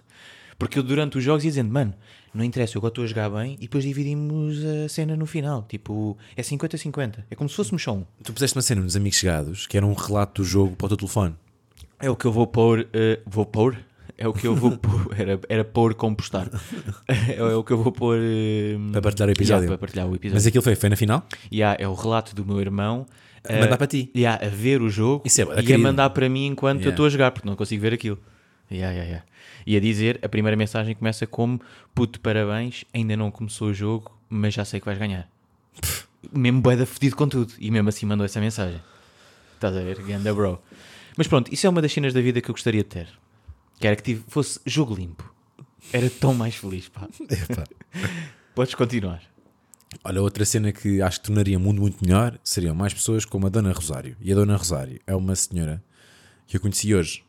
[0.59, 1.95] Porque eu durante os jogos ia dizendo, mano,
[2.35, 5.65] não interessa, eu agora estou a jogar bem e depois dividimos a cena no final.
[5.69, 7.25] Tipo, é 50-50.
[7.31, 8.05] É como se fôssemos só um.
[8.23, 10.89] Tu puseste uma cena nos Amigos Chegados que era um relato do jogo para o
[10.89, 11.35] teu telefone.
[11.99, 12.87] É o que eu vou pôr.
[12.92, 13.77] eh, vou pôr?
[14.22, 15.14] É o que eu vou pôr.
[15.18, 16.48] Era, era pôr como postar.
[17.09, 18.18] é, é o que eu vou pôr.
[18.20, 19.62] eh, Para partilhar o episódio.
[19.62, 20.35] yeah, para partilhar o episódio.
[20.37, 21.26] Mas aquilo foi, foi na final?
[21.52, 23.06] Yeah, é o relato do meu irmão
[23.48, 24.11] A mandar para ti.
[24.14, 25.83] yeah, a ver o jogo Isso é bué da e a querido.
[25.83, 26.90] mandar para mim enquanto eu Yeah.
[26.92, 28.18] estou a jogar, porque não consigo ver aquilo.
[28.70, 29.26] Yeah, yeah, yeah.
[29.66, 31.59] E a dizer, a primeira mensagem começa como
[31.94, 35.26] puto, parabéns, ainda não começou o jogo, mas já sei que vais ganhar.
[36.33, 37.52] mesmo boeda fedido com tudo.
[37.59, 38.80] E mesmo assim mandou essa mensagem.
[39.54, 40.00] Estás a ver?
[40.02, 40.59] Ganda bro.
[41.16, 43.09] Mas pronto, isso é uma das cenas da vida que eu gostaria de ter.
[43.81, 45.35] Que era que tive, fosse jogo limpo.
[45.93, 47.09] Era tão mais feliz, pá.
[47.29, 47.64] Epá.
[48.55, 49.23] Podes continuar.
[50.05, 53.47] Olha, outra cena que acho que tornaria o mundo muito melhor seriam mais pessoas como
[53.47, 54.16] a Dona Rosário.
[54.21, 55.83] E a Dona Rosário é uma senhora
[56.47, 57.25] que eu conheci hoje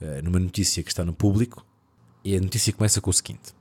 [0.00, 1.64] eh, numa notícia que está no público.
[2.24, 3.52] E a notícia começa com o seguinte: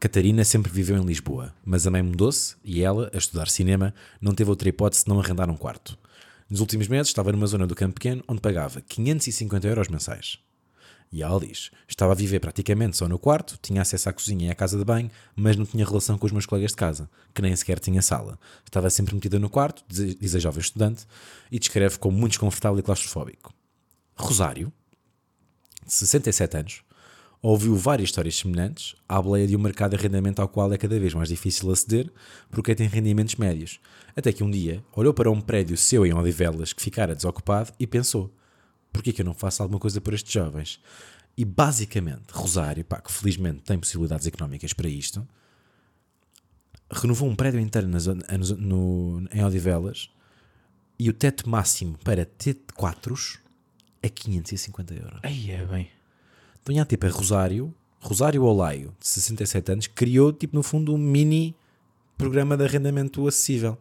[0.00, 4.34] Catarina sempre viveu em Lisboa, mas a mãe mudou-se e ela, a estudar cinema, não
[4.34, 5.98] teve outra hipótese de não arrendar um quarto.
[6.50, 10.38] Nos últimos meses estava numa zona do Campo Pequeno onde pagava 550 euros mensais.
[11.12, 14.50] E ela diz: Estava a viver praticamente só no quarto, tinha acesso à cozinha e
[14.50, 17.42] à casa de banho, mas não tinha relação com os meus colegas de casa, que
[17.42, 18.38] nem sequer tinha sala.
[18.64, 21.06] Estava sempre metida no quarto, diz a jovem estudante,
[21.52, 23.52] e descreve como muito desconfortável e claustrofóbico.
[24.16, 24.72] Rosário,
[25.86, 26.82] de 67 anos,
[27.40, 30.98] ouviu várias histórias semelhantes à boleia de um mercado de arrendamento ao qual é cada
[30.98, 32.10] vez mais difícil aceder
[32.50, 33.78] porque tem rendimentos médios.
[34.16, 37.86] Até que um dia olhou para um prédio seu em Odivelas que ficara desocupado e
[37.86, 38.34] pensou:
[38.92, 40.80] por que é que eu não faço alguma coisa por estes jovens?
[41.36, 45.24] E basicamente, Rosário, pá, que felizmente tem possibilidades económicas para isto,
[46.90, 48.56] renovou um prédio inteiro na zona- no-
[49.20, 50.10] no- em Odivelas
[50.98, 53.38] e o teto máximo para T4
[54.02, 55.20] é 550 euros.
[55.22, 55.88] Aí é bem.
[56.68, 61.54] Então, tipo, a Rosário, Rosário Olaio, de 67 anos, criou, tipo, no fundo, um mini
[62.16, 63.76] programa de arrendamento acessível.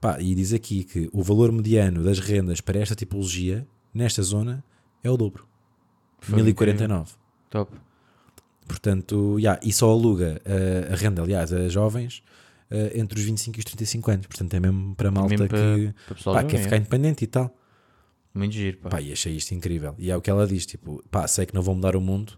[0.00, 4.62] Pá, e diz aqui que o valor mediano das rendas para esta tipologia, nesta zona,
[5.02, 5.46] é o dobro.
[6.20, 7.12] Foi 1049.
[7.50, 7.72] Top.
[8.66, 12.22] Portanto, já, e só aluga eh, a renda, aliás, a jovens
[12.70, 14.26] eh, entre os 25 e os 35 anos.
[14.26, 16.78] Portanto, é mesmo para malta Mesmo que para- pá, jovem, quer ficar é.
[16.78, 17.54] independente e tal.
[18.34, 18.90] Muito giro, pá.
[18.90, 19.94] Pá, e achei isto incrível.
[19.96, 22.36] E é o que ela diz: tipo, pá, sei que não vou mudar o mundo,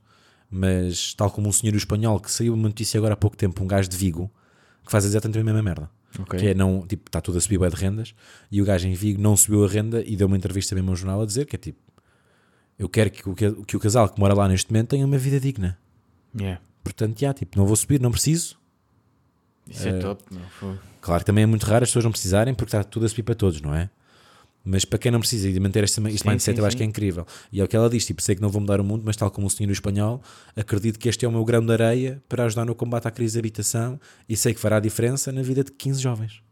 [0.51, 3.67] mas tal como um senhor espanhol que saiu uma notícia agora há pouco tempo, um
[3.67, 4.31] gajo de Vigo,
[4.85, 5.91] que faz exatamente a mesma merda.
[6.19, 6.39] Ok.
[6.39, 8.15] Que é não, tipo, está tudo a subir bué de rendas
[8.51, 10.97] e o gajo em Vigo não subiu a renda e deu uma entrevista mesmo ao
[10.97, 11.79] jornal a dizer que é tipo,
[12.79, 15.19] eu quero que o, que, que o casal que mora lá neste momento tenha uma
[15.19, 15.79] vida digna.
[16.39, 16.61] Yeah.
[16.85, 18.59] Portanto, já, tipo, não vou subir, não preciso.
[19.67, 20.45] Isso é, top, meu.
[20.51, 20.79] Foi.
[21.01, 23.23] Claro que também é muito raro as pessoas não precisarem porque está tudo a subir
[23.23, 23.91] para todos, não é?
[24.69, 26.79] Mas para quem não precisa de manter este, este Sim, mindset, sim, eu acho sim.
[26.79, 27.25] que é incrível.
[27.53, 29.17] E é o que ela diz: tipo, sei que não vou mudar o mundo, mas
[29.17, 30.21] tal como o senhor espanhol,
[30.57, 33.35] acredito que este é o meu grão de areia para ajudar no combate à crise
[33.35, 36.43] de habitação e sei que fará a diferença na vida de 15 jovens.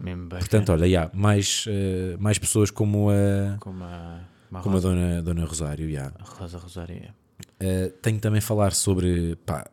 [0.00, 0.28] Mesmo.
[0.30, 4.20] Portanto, olha, já, mais, eh, mais pessoas como a, como a,
[4.62, 5.88] como a a dona, dona Rosário.
[6.00, 7.14] a Rosa Rosário.
[7.60, 9.70] Eh, tenho também falar sobre pá,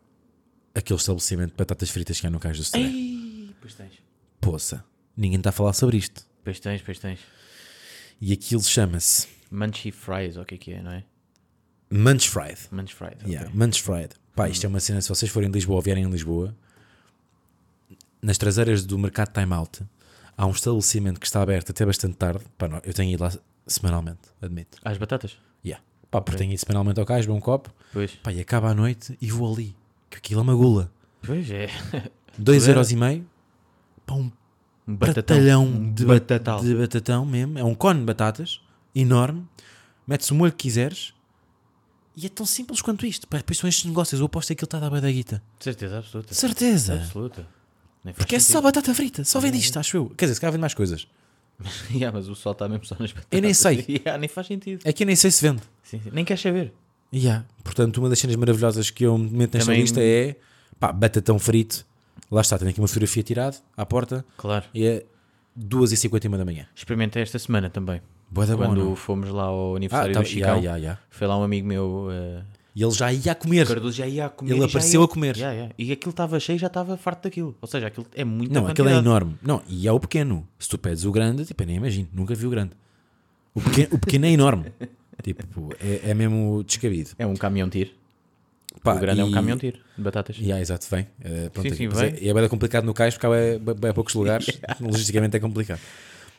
[0.76, 2.82] aquele estabelecimento de batatas fritas que há no Cais do Sodré.
[2.82, 3.94] Ei, pois tens.
[4.40, 4.84] Poça,
[5.18, 6.29] ninguém está a falar sobre isto.
[6.44, 7.20] Pois tens, pois tens.
[8.22, 11.04] E aquilo chama-se Munchy Fries, ou o que é que é, não é?
[11.92, 12.60] Munch Fried.
[12.72, 13.16] Munch Fries.
[13.22, 13.32] ok.
[13.32, 14.10] Yeah, Munch Fried.
[14.36, 16.56] Pá, isto é uma cena, se vocês forem em Lisboa ou vierem em Lisboa,
[18.22, 19.82] nas traseiras do mercado Time Out,
[20.38, 22.44] há um estabelecimento que está aberto até bastante tarde.
[22.58, 23.34] Pá, não, eu tenho ido lá
[23.66, 24.78] semanalmente, admito.
[24.84, 25.38] Às batatas?
[25.66, 25.84] Yeah.
[26.12, 28.12] Pá, porque tenho ido semanalmente ao cais, beber um copo, Pois.
[28.18, 29.76] pá, e acaba à noite e vou ali.
[30.10, 30.92] Que aquilo é uma gula.
[31.24, 31.68] Pois é.
[32.40, 33.24] 2,5€
[34.06, 34.32] para um
[34.92, 36.62] Um batalhão de, ba- batatal.
[36.62, 37.60] de batatão mesmo.
[37.60, 38.60] É um cone de batatas
[38.96, 39.46] enorme.
[40.08, 41.14] Metes o molho que quiseres.
[42.18, 43.28] E é tão simples quanto isto.
[43.28, 44.20] Pá, Depois são estes negócios.
[44.20, 45.42] Eu aposto que aquilo está a dar da guita.
[45.58, 46.34] De certeza absoluta.
[46.34, 46.94] Certeza.
[46.96, 47.48] Absoluta.
[48.16, 49.24] Porque é só batata frita.
[49.24, 50.10] Só vende isto, acho eu.
[50.18, 51.08] Quer dizer, se calhar vende mais coisas.
[51.92, 53.30] Yeah, mas o sol está mesmo só nas batatas.
[53.38, 53.86] Eu nem sei.
[53.90, 54.82] Yeah, nem faz sentido.
[54.86, 55.62] É que eu nem sei se vende.
[55.84, 56.10] Sim, sim.
[56.12, 56.74] Nem queres saber.
[57.14, 57.46] Yeah.
[57.64, 60.36] Portanto, uma das cenas maravilhosas que eu meto nesta Também- lista é
[60.80, 61.86] pá, batatão frito.
[62.32, 64.24] Lá está, tenho aqui uma fotografia tirada à porta.
[64.38, 64.66] Claro.
[64.74, 65.06] E é
[65.58, 66.68] 2h51 da manhã.
[66.76, 68.02] Experimentei esta semana também.
[68.30, 68.96] Boa da Quando boa.
[68.96, 70.42] fomos lá ao Ah, aniversário tá, do Chicão.
[70.50, 71.02] yeah, yeah, yeah.
[71.10, 72.08] Foi lá um amigo meu.
[72.12, 72.44] eh,
[72.76, 73.68] E ele já ia a comer.
[73.68, 74.54] Cardoso já ia comer.
[74.54, 75.36] Ele apareceu ia- a comer.
[75.78, 77.58] E aquilo estava cheio e já estava farto daquilo.
[77.60, 79.36] Ou seja, aquilo é muito Não, aquele é enorme.
[79.42, 80.48] Não, e é o pequeno.
[80.60, 82.72] Se tu pedes o grande, tipo, eu nem imagino, nunca vi o grande.
[83.56, 84.66] O pequeno, o pequeno é enorme.
[85.24, 87.10] tipo, é, é mesmo descabido.
[87.18, 87.90] É um caminhão tiro.
[88.84, 90.38] Pá, o grande é um e- caminhão tiro de batatas.
[90.40, 91.08] E ah, exato, vem.
[91.24, 92.06] Eh, pronto, Sim, sim, vem.
[92.06, 94.48] é, e é bem complicado no cais porque há é, é, poucos lugares.
[94.80, 95.80] Logisticamente é complicado.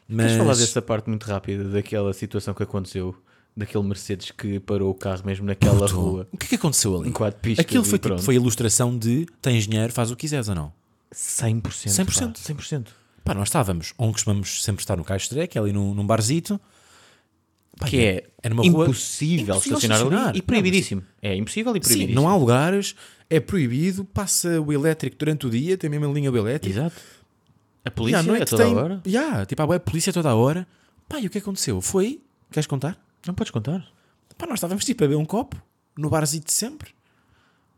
[0.08, 3.14] Mas Queres falar dessa parte muito rápida daquela situação que aconteceu?
[3.56, 6.28] Daquele Mercedes que parou o carro mesmo naquela Puto, rua.
[6.32, 7.08] O que é que aconteceu ali?
[7.08, 7.64] Em quatro pistas.
[7.64, 10.54] Aquilo foi, e tipo, foi a ilustração de tens dinheiro, faz o que quiseres ou
[10.54, 10.72] não.
[11.12, 11.62] 100%.
[11.62, 12.06] 100%.
[12.06, 12.86] pá, 100%.
[13.24, 16.06] Pá, nós estávamos onde costumamos sempre estar no Cais de que é ali num, num
[16.06, 16.60] barzito.
[17.86, 20.28] Que é, é numa rua impossível, impossível estacionar, estacionar.
[20.28, 21.02] ali e Não, proibidíssimo.
[21.22, 22.20] É impossível e Sim, proibidíssimo.
[22.20, 22.94] não há lugares,
[23.28, 26.78] é proibido, passa o elétrico durante o dia, tem mesmo a linha do elétrico.
[26.78, 27.00] Exato.
[27.84, 29.02] A polícia noite a toda tem, hora.
[29.06, 30.66] Yeah, tipo, a polícia toda a hora.
[31.08, 31.80] Pá, e o que aconteceu?
[31.80, 32.98] Foi, queres contar?
[33.26, 33.86] Não podes contar.
[34.36, 35.56] Pá, nós estávamos tipo a beber um copo,
[35.96, 36.90] no barzito de sempre.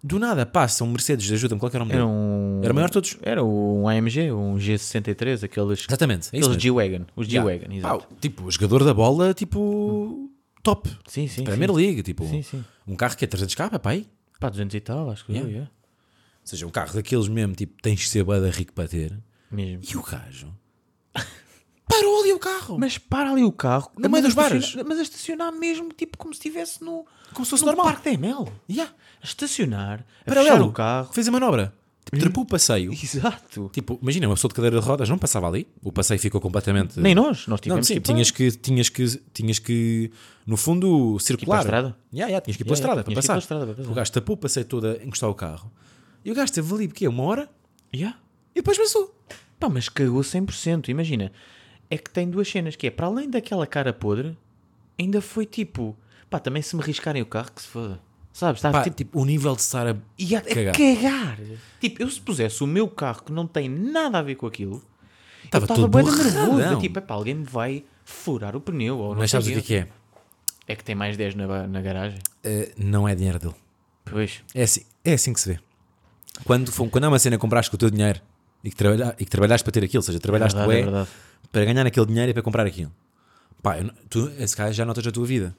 [0.02, 2.41] Do nada passa um Mercedes, ajuda-me, qual era o nome Era um.
[2.62, 3.16] Era o maior de todos.
[3.22, 5.84] Era um AMG, um G63, aqueles.
[5.88, 6.62] Exatamente, é Aqueles.
[6.62, 7.04] G-Wagon.
[7.16, 7.50] Os Yeah.
[7.50, 8.06] G-Wagon, exato.
[8.08, 10.30] Pá, tipo, jogador da bola, tipo,
[10.62, 10.90] top.
[11.06, 11.44] Sim, sim.
[11.44, 11.76] Premier sim.
[11.76, 12.64] League, tipo, Sim, sim.
[12.86, 14.06] um carro que é 300k, pá, aí.
[14.40, 15.48] Pá, 200 e tal, acho que Yeah.
[15.48, 15.70] eu, yeah.
[16.40, 19.16] Ou seja, um carro daqueles mesmo, tipo, tens de ser bada rico para ter.
[19.50, 19.82] Mesmo.
[19.88, 20.48] E o gajo
[21.88, 22.78] parou ali o carro.
[22.78, 23.90] Mas para ali o carro.
[23.98, 24.74] No meio dos bares.
[24.86, 27.04] Mas a estacionar mesmo, tipo, como se estivesse no.
[27.32, 27.86] Como se fosse no normal.
[27.86, 28.50] parque da ML.
[28.68, 28.92] Yeah.
[29.22, 30.56] A estacionar, a Paralelo.
[30.56, 31.12] fechar o carro.
[31.12, 31.72] Fez a manobra.
[32.04, 32.92] Tipo, trepou o passeio.
[32.92, 33.70] Exato.
[33.72, 35.66] Tipo, imagina, uma pessoa de cadeira de rodas não passava ali.
[35.82, 36.98] O passeio ficou completamente.
[36.98, 40.10] Nem nós, nós Não, tivemos sim, que tinhas que, tinhas que, tinhas que,
[40.46, 41.62] no fundo, circular.
[41.62, 43.38] tinhas que ir pela estrada yeah, tinhas que ir pela estrada para passar.
[43.88, 45.70] O gajo tapou o passeio todo a encostar o carro.
[46.24, 47.48] E o gajo esteve ali, porque uma hora,
[47.94, 48.18] Yeah.
[48.54, 49.14] e depois passou.
[49.60, 50.88] Pá, mas cagou 100%.
[50.88, 51.30] Imagina,
[51.90, 54.36] é que tem duas cenas, que é, para além daquela cara podre,
[54.98, 55.96] ainda foi tipo,
[56.28, 58.00] pá, também se me riscarem o carro, que se foda.
[58.32, 59.96] Sabes, está Pá, tipo, tipo, o nível de estar a.
[60.18, 60.74] e a, a cagar.
[60.74, 61.38] cagar.
[61.80, 64.82] Tipo, eu se pusesse o meu carro que não tem nada a ver com aquilo,
[65.44, 66.80] estava todo bem nervoso.
[66.80, 68.98] Tipo, epá, alguém me vai furar o pneu.
[68.98, 69.88] Ou não Mas sabes o que é que é?
[70.66, 72.18] É que tem mais 10 na, na garagem.
[72.42, 73.54] Eh, não é dinheiro dele.
[74.04, 74.42] Pois.
[74.54, 75.60] É assim, é assim que se vê.
[76.44, 78.20] Quando, quando há uma cena que compraste com o teu dinheiro
[78.64, 81.10] e que, trabalha, e que trabalhaste para ter aquilo, ou seja, trabalhaste verdade, é verdade.
[81.50, 82.92] para ganhar aquele dinheiro e para comprar aquilo.
[83.62, 85.54] Pá, eu tu esse cara já notas a tua vida.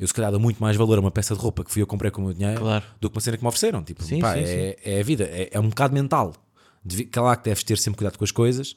[0.00, 1.86] Eu se calhar dou muito mais valor a uma peça de roupa que fui eu
[1.86, 2.84] comprei com o meu dinheiro Claro.
[3.00, 3.82] do que uma cena que me ofereceram.
[3.84, 6.34] Tipo, Sim, pá, sim, é, é a vida, é, é um bocado mental.
[6.82, 8.74] Devi- Claro que deves ter sempre cuidado com as coisas,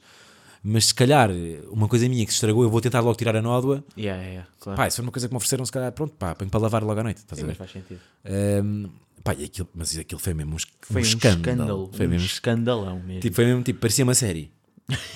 [0.62, 1.30] mas se calhar
[1.70, 3.82] uma coisa minha que se estragou, eu vou tentar logo tirar a nódoa.
[3.96, 4.76] Yeah, yeah, yeah, claro.
[4.76, 6.82] Pá, se for uma coisa que me ofereceram, se calhar, pronto, pá, ponho para lavar
[6.84, 7.18] logo à noite.
[7.18, 7.58] Estás Sim, a mas ver?
[7.58, 8.00] faz sentido.
[8.26, 8.86] Ahm,
[9.24, 11.40] pá, e aquilo, mas aquilo foi mesmo um, Foi um, escândalo.
[11.40, 11.90] escândalo.
[11.94, 13.20] Foi um mesmo, escandalão mesmo.
[13.20, 14.52] tipo, foi mesmo tipo, parecia uma série.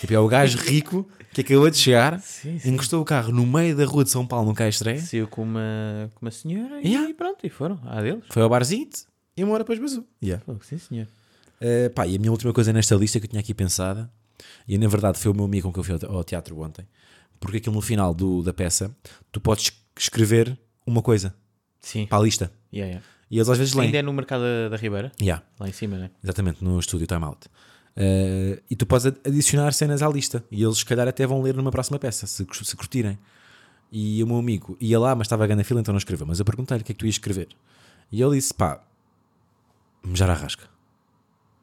[0.00, 2.70] Tipo, é o gajo rico que acabou de chegar, Sim, sim.
[2.70, 6.10] encostou o carro no meio da rua de São Paulo, no Caixeré, Saiu com uma,
[6.14, 7.08] com uma senhora Yeah.
[7.10, 7.78] e pronto, e foram.
[7.84, 8.24] Ah, deles.
[8.30, 9.00] foi ao barzito
[9.36, 10.04] e uma hora depois basou.
[10.22, 10.44] Yeah.
[10.62, 11.06] Sim, senhor.
[11.60, 14.10] Uh, pá, e a minha última coisa nesta lista que eu tinha aqui pensada,
[14.66, 16.86] e na verdade foi o meu amigo com que eu fui ao ao teatro ontem,
[17.38, 18.90] porque aquilo no final do, da peça
[19.30, 21.34] tu podes escrever uma coisa
[21.80, 22.06] Sim.
[22.06, 23.06] para a lista Yeah, yeah.
[23.30, 23.86] e eles às vezes leem.
[23.88, 25.10] Ainda é no mercado da, da Ribeira?
[25.20, 25.42] Yeah.
[25.58, 26.10] Lá em cima, né?
[26.22, 27.48] Exatamente, no estúdio Time Out.
[27.96, 30.44] Uh, e tu podes ad- adicionar cenas à lista.
[30.50, 33.18] E eles, se calhar, até vão ler numa próxima peça, se, se curtirem.
[33.90, 36.26] E o meu amigo ia lá, mas estava a ganhar fila, então não escreveu.
[36.26, 37.48] Mas eu perguntei-lhe o que é que tu ias escrever.
[38.12, 38.82] E ele disse: pá,
[40.04, 40.68] mejar a rasca.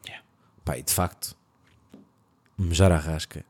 [0.05, 0.25] Yeah.
[0.63, 1.35] Pá, e de facto,
[2.57, 3.45] mejar a rasca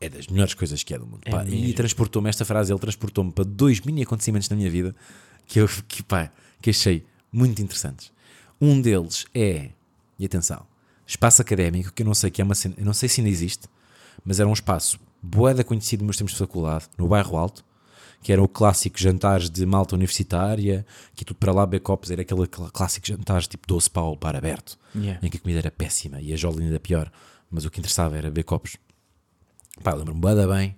[0.00, 1.20] é das melhores coisas que é do mundo.
[1.24, 4.94] É Pá, e transportou-me, esta frase, ele transportou-me para dois mini acontecimentos na minha vida
[5.46, 8.12] que eu que, pá, que achei muito interessantes.
[8.60, 9.70] Um deles é,
[10.18, 10.66] e atenção,
[11.10, 13.30] espaço académico, que eu não sei que é uma cena, eu não sei se ainda
[13.30, 13.66] existe,
[14.24, 17.64] mas era um espaço boeda conhecido nos meus tempos de faculdade, no bairro Alto,
[18.22, 22.46] que era o clássico jantares de malta universitária, que tudo para lá, Becopes, era aquele
[22.46, 25.24] cl- clássico jantares tipo 12 pau para aberto, Yeah.
[25.24, 27.10] em que a comida era péssima e a jola ainda pior,
[27.50, 28.76] mas o que interessava era Becopes.
[29.82, 30.76] Pá, lembro-me bué da bem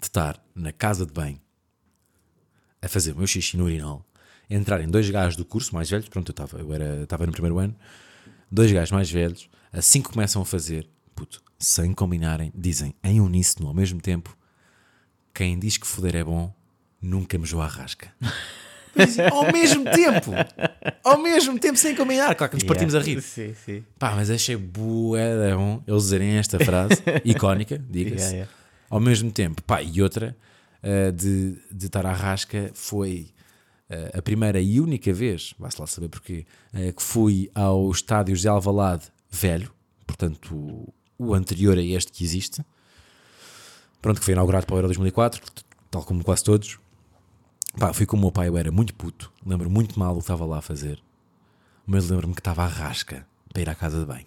[0.00, 1.38] de estar na casa de banho
[2.80, 4.04] a fazer o meu xixi no urinol,
[4.48, 7.58] entrarem dois gajos do curso mais velhos, pronto, eu estava eu era, estava no primeiro
[7.58, 7.74] ano,
[8.50, 13.68] dois gajos mais velhos, assim que começam a fazer, puto, sem combinarem, dizem em uníssono
[13.68, 14.36] ao mesmo tempo,
[15.34, 16.52] quem diz que foder é bom,
[17.00, 18.12] nunca me a rasca.
[18.94, 20.32] Mas, ao mesmo tempo,
[21.04, 23.22] ao mesmo tempo, sem combinar, claro que nos partimos a rir.
[23.22, 23.84] Sim, sim.
[23.96, 28.16] Pá, mas achei bué bom eles dizerem esta frase, icónica, diga-se.
[28.16, 28.52] Yeah, yeah.
[28.90, 30.36] Ao mesmo tempo, pá, e outra
[30.82, 33.28] eh, de, de estar à rasca foi
[33.90, 38.36] eh, a primeira e única vez, vai-se lá saber porquê, eh, que fui ao estádio
[38.36, 39.72] de Alvalade velho,
[40.06, 42.64] portanto o, anterior a este que existe,
[44.00, 45.42] pronto, que foi inaugurado para o Euro 2004,
[45.90, 46.78] tal como quase todos.
[47.78, 50.22] Pá, fui com o meu pai, eu era muito puto, lembro muito mal o que
[50.22, 51.00] estava lá a fazer,
[51.86, 54.26] mas lembro-me que estava à rasca para ir à casa de banho.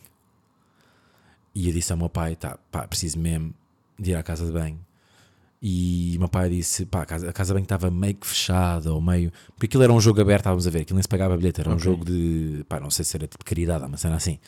[1.53, 3.53] E eu disse ao meu pai: tá, pá, preciso mesmo
[3.99, 4.79] de ir à casa de banho.
[5.61, 8.25] E o meu pai disse: pá, a casa, a casa de banho estava meio que
[8.25, 9.31] fechada, ou meio.
[9.53, 11.69] Porque aquilo era um jogo aberto, estávamos a ver, aquilo nem se pagava bilhete, era
[11.69, 11.83] um Ok.
[11.83, 12.63] jogo de.
[12.69, 14.39] pá, não sei se era tipo caridade, uma cena assim,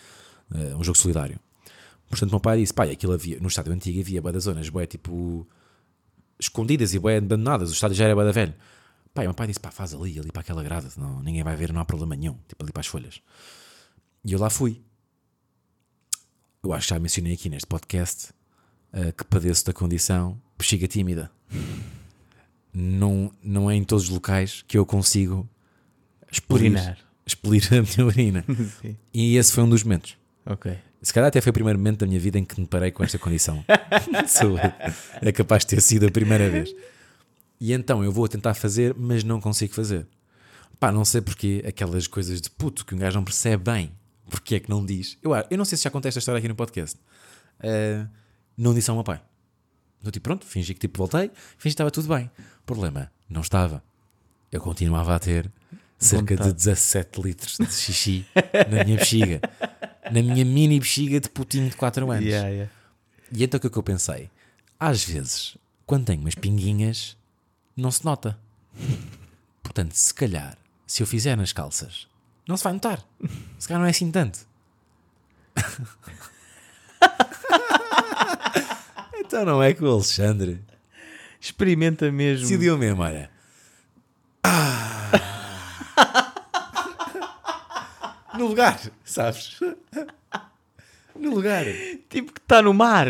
[0.53, 1.39] eh, um jogo solidário.
[2.10, 4.86] Portanto, meu pai disse: e aquilo havia, no estádio antigo havia bué das zonas, bué
[4.86, 5.47] tipo.
[6.39, 8.53] escondidas e bué abandonadas, o estádio já era bué da velho.
[9.15, 11.56] E o meu pai disse: pá, faz ali, ali para aquela grada, não, ninguém vai
[11.56, 13.21] ver, não há problema nenhum, tipo ali para as folhas.
[14.23, 14.82] E eu lá fui.
[16.63, 18.29] Eu acho que já mencionei aqui neste podcast
[18.93, 21.29] eh, que padeço da condição bexiga tímida.
[22.73, 25.47] Não, não é em todos os locais que eu consigo
[26.32, 28.45] expelir, expelir a minha urina.
[28.82, 28.97] Sim.
[29.13, 30.17] E esse foi um dos momentos.
[30.45, 30.77] Ok.
[31.01, 33.03] Se calhar até foi o primeiro momento da minha vida em que me parei com
[33.03, 33.63] esta condição.
[35.21, 36.73] É capaz de ter sido a primeira vez.
[37.60, 40.06] E então eu vou tentar fazer, mas não consigo fazer.
[40.79, 43.91] Pá, não sei porquê, aquelas coisas de puto que um gajo não percebe bem.
[44.29, 45.17] Porque é que não diz?
[45.21, 46.99] Eu, eu não sei se já contei esta história aqui no podcast.
[47.60, 48.08] Ah,
[48.58, 49.21] não disse ao meu pai.
[50.03, 52.29] Eu tipo, pronto, fingi que tipo voltei, fingi que estava tudo bem.
[52.65, 53.82] Problema, não estava.
[54.51, 55.49] Eu continuava a ter
[55.97, 56.49] cerca Vontade.
[56.49, 58.25] de 17 litros de xixi
[58.69, 59.41] na minha bexiga.
[60.13, 62.23] Na minha mini bexiga de putinho de 4 anos.
[62.23, 62.71] Yeah, yeah.
[63.32, 64.30] E então o que é que eu pensei?
[64.80, 67.17] Às vezes, quando tenho umas pinguinhas,
[67.76, 68.38] não se nota.
[69.63, 72.08] Portanto, se calhar, se eu fizer nas calças,
[72.47, 73.04] não se vai notar.
[73.58, 74.45] Se calhar não é assim tanto.
[79.17, 80.62] então não é que o Alexandre
[81.41, 82.47] Experimenta mesmo.
[82.47, 83.32] decidiu mesmo, olha.
[84.43, 85.10] Ah.
[88.38, 89.60] No lugar, sabes?
[91.15, 91.65] No lugar.
[92.10, 93.08] Tipo que está no mar.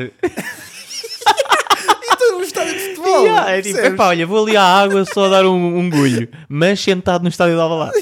[2.12, 3.26] Estou num estádio de futebol.
[3.26, 6.30] Yeah, é tipo, epá, olha, vou ali à água só dar um, um gulho.
[6.48, 7.94] Mas sentado no estádio de Alvalade.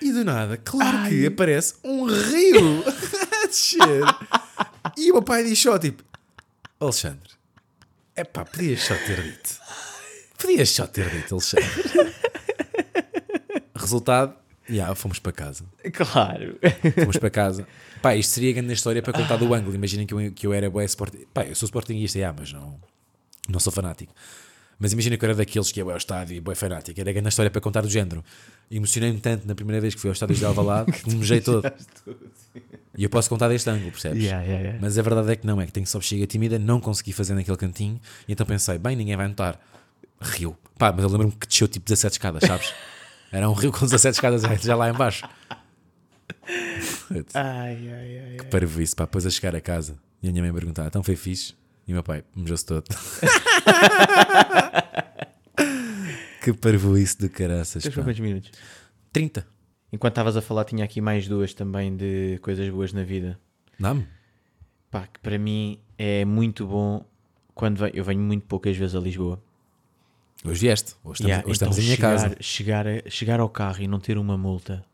[0.00, 2.84] E do nada, claro que aparece um rio
[3.40, 4.02] a descer.
[4.96, 6.02] E o meu pai diz só tipo:
[6.80, 7.30] Alexandre,
[8.16, 9.60] é pá, podias só ter dito.
[10.36, 12.14] Podias só ter dito, Alexandre.
[13.76, 14.34] Resultado,
[14.68, 15.64] já, fomos para casa.
[15.92, 16.58] Claro.
[17.00, 17.66] Fomos para casa.
[18.00, 19.74] Pá, isto seria grande história para contar do ângulo.
[19.74, 21.24] Imaginem que eu, que eu era bué sporting.
[21.32, 22.78] Pá, eu sou sportinguista, já, mas não,
[23.48, 24.14] não sou fanático.
[24.78, 27.00] Mas imagina que eu era daqueles que é bué ao estádio e bué fanático.
[27.00, 28.24] Era grande história para contar do género.
[28.70, 31.62] Emocionei-me tanto na primeira vez que fui ao estádio de Alvalade que me mojei todo.
[32.94, 34.22] E eu posso contar deste ângulo, percebes?
[34.22, 34.78] Yeah, yeah, yeah.
[34.78, 37.32] Mas a verdade é que não, é que tenho só bexiga tímida, não consegui fazer
[37.32, 37.98] naquele cantinho,
[38.28, 39.58] e então pensei, bem, ninguém vai notar.
[40.20, 40.56] Rio.
[40.78, 42.74] Pá, mas eu lembro-me que desceu tipo 17 escadas, sabes?
[43.32, 45.26] Era um rio com 17 escadas já lá em baixo.
[47.34, 48.46] Ai, ai, ai.
[48.50, 51.16] Para isso, pá, depois a chegar a casa e a minha mãe perguntar, então foi
[51.16, 51.54] fixe?
[51.86, 52.84] E o meu pai, mejou-se todo.
[56.42, 58.02] que parvoíce de caraças, Tens pá.
[58.02, 58.50] quantos minutos?
[59.12, 59.46] 30.
[59.92, 63.38] Enquanto estavas a falar, tinha aqui mais duas também de coisas boas na vida.
[63.78, 64.06] Dá-me?
[64.90, 67.04] Pá, que para mim é muito bom
[67.54, 69.42] quando venho, eu venho muito poucas vezes a Lisboa.
[70.44, 70.94] Hoje vieste.
[71.04, 72.36] Hoje estamos, Yeah, hoje estamos então em minha chegar, casa.
[72.40, 74.84] Chegar, a- chegar ao carro e não ter uma multa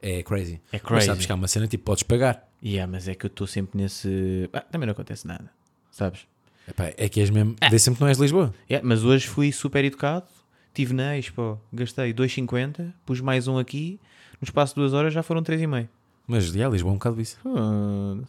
[0.00, 0.54] É crazy.
[0.72, 1.06] É Mas crazy.
[1.06, 2.48] sabes que há uma cena tipo, podes pagar.
[2.62, 4.48] Yeah, mas é que eu estou sempre nesse.
[4.52, 5.50] Ah, também não acontece nada,
[5.90, 6.26] sabes?
[6.66, 7.56] Epá, é que és mesmo.
[7.70, 8.54] Vê sempre que não és de Lisboa.
[8.70, 10.26] Yeah, mas hoje fui super educado,
[10.74, 13.98] tive na Expo, gastei 2,50, pus mais um aqui,
[14.40, 15.88] no espaço de duas horas já foram 3,5.
[16.26, 17.38] Mas já, Lisboa é um bocado isso.
[17.44, 18.24] Uh,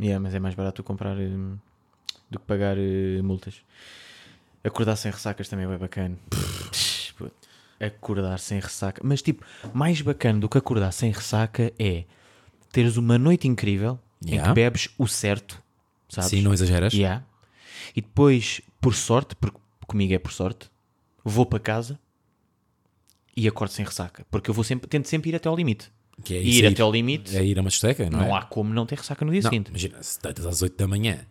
[0.00, 1.56] yeah, mas é mais barato tu comprar hum,
[2.30, 3.62] do que pagar uh, multas.
[4.64, 6.16] Acordar sem ressacas também é bem bacana.
[6.30, 7.02] Psh.
[7.80, 9.00] Acordar sem ressaca.
[9.04, 9.44] Mas tipo,
[9.74, 12.04] mais bacana do que acordar sem ressaca é
[12.70, 14.48] teres uma noite incrível em Yeah.
[14.48, 15.60] que bebes o certo,
[16.08, 16.30] sabes?
[16.30, 16.92] Sim, não exageras.
[16.94, 17.24] Yeah.
[17.96, 20.70] E depois, por sorte, porque comigo é por sorte,
[21.24, 21.98] vou para casa
[23.36, 24.24] e acordo sem ressaca.
[24.30, 25.90] Porque eu vou sempre, tento sempre ir até ao limite.
[26.22, 26.72] Que é E isso ir aí.
[26.72, 28.38] até ao limite, É ir a uma discoteca, não, não é?
[28.38, 29.68] há como não ter ressaca no dia Não, seguinte.
[29.70, 31.26] imagina, se deitas às 8 da manhã,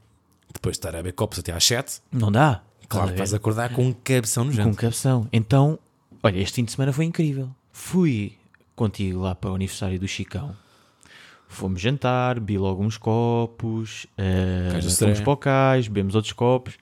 [0.54, 2.62] depois de estar a beber copos até às 7, Não dá.
[2.92, 4.76] Claro Estás vais a acordar com um cabeção no Com jantar.
[4.76, 5.28] cabeção.
[5.32, 5.80] Então,
[6.22, 7.50] olha, este fim de semana foi incrível.
[7.72, 8.34] Fui
[8.76, 10.56] contigo lá para o aniversário do Chicão.
[11.48, 16.78] Fomos jantar, bebi logo uns copos, do fomos para o cais, bebemos outros copos.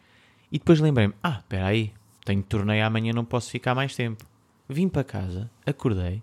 [0.52, 1.92] E depois lembrei-me, ah, espera aí,
[2.26, 4.24] tenho torneio amanhã, não posso ficar mais tempo.
[4.68, 6.22] Vim para casa, acordei.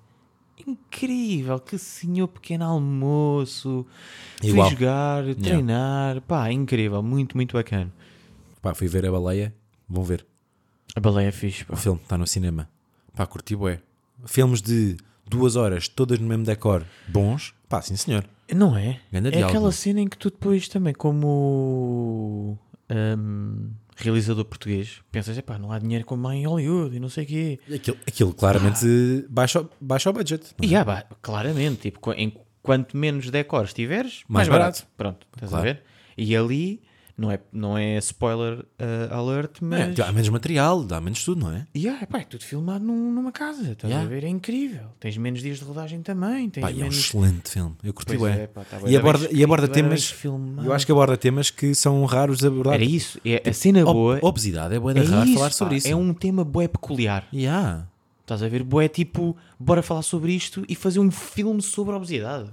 [0.64, 3.84] Incrível, que senhor pequeno almoço.
[4.42, 4.68] Igual.
[4.68, 6.20] Fui jogar, treinar.
[6.22, 7.92] Pá, incrível, muito, muito bacana.
[8.62, 9.52] Pá, fui ver a baleia,
[9.88, 10.26] vão ver.
[10.94, 11.74] A baleia é fixe, pá.
[11.74, 12.68] O filme está no cinema.
[13.14, 13.80] Pá, curti bué.
[14.24, 14.96] Filmes de
[15.28, 17.54] duas horas, todas no mesmo decor, bons.
[17.68, 18.24] Pá, sim senhor.
[18.54, 19.00] Não é?
[19.12, 19.50] Ganda é diálogo.
[19.56, 22.58] aquela cena em que tu depois também, como
[23.18, 27.26] hum, realizador português, pensas, epá, não há dinheiro como em Hollywood e não sei o
[27.26, 27.58] quê.
[27.74, 30.54] Aquilo, aquilo claramente baixa, o- baixa o budget.
[30.62, 30.66] é?
[30.66, 34.78] E ah, pá, claramente, tipo, em quanto menos decors tiveres, Mais mais, barato.
[34.82, 34.88] barato.
[34.96, 35.68] Pronto, estás Claro.
[35.68, 35.82] a ver?
[36.16, 36.82] E ali,
[37.18, 39.94] não é, não é spoiler uh, alert, É, mas...
[39.94, 41.66] dá menos material, dá menos tudo, não é?
[41.74, 44.04] E ah, epá, é tudo filmado num- numa casa, estás Yeah.
[44.06, 44.24] a ver?
[44.24, 44.88] É incrível.
[45.00, 46.98] Tens menos dias de rodagem também, tens Pá, e é um menos...
[46.98, 47.74] excelente filme.
[47.82, 48.42] Eu curti Pois bué.
[48.42, 50.14] é, pá, tá e, aborda, e aborda temas.
[50.64, 52.74] Eu acho que aborda temas que são raros de abordar.
[52.74, 54.18] Era isso, é, a cena Ob- boa...
[54.22, 55.88] Obesidade é bué de é raro falar pá, sobre isso.
[55.88, 57.26] É um tema bué peculiar.
[57.32, 57.86] Yeah.
[58.20, 58.62] Estás a ver?
[58.64, 62.50] Bué tipo, bora falar sobre isto e fazer um filme sobre a obesidade.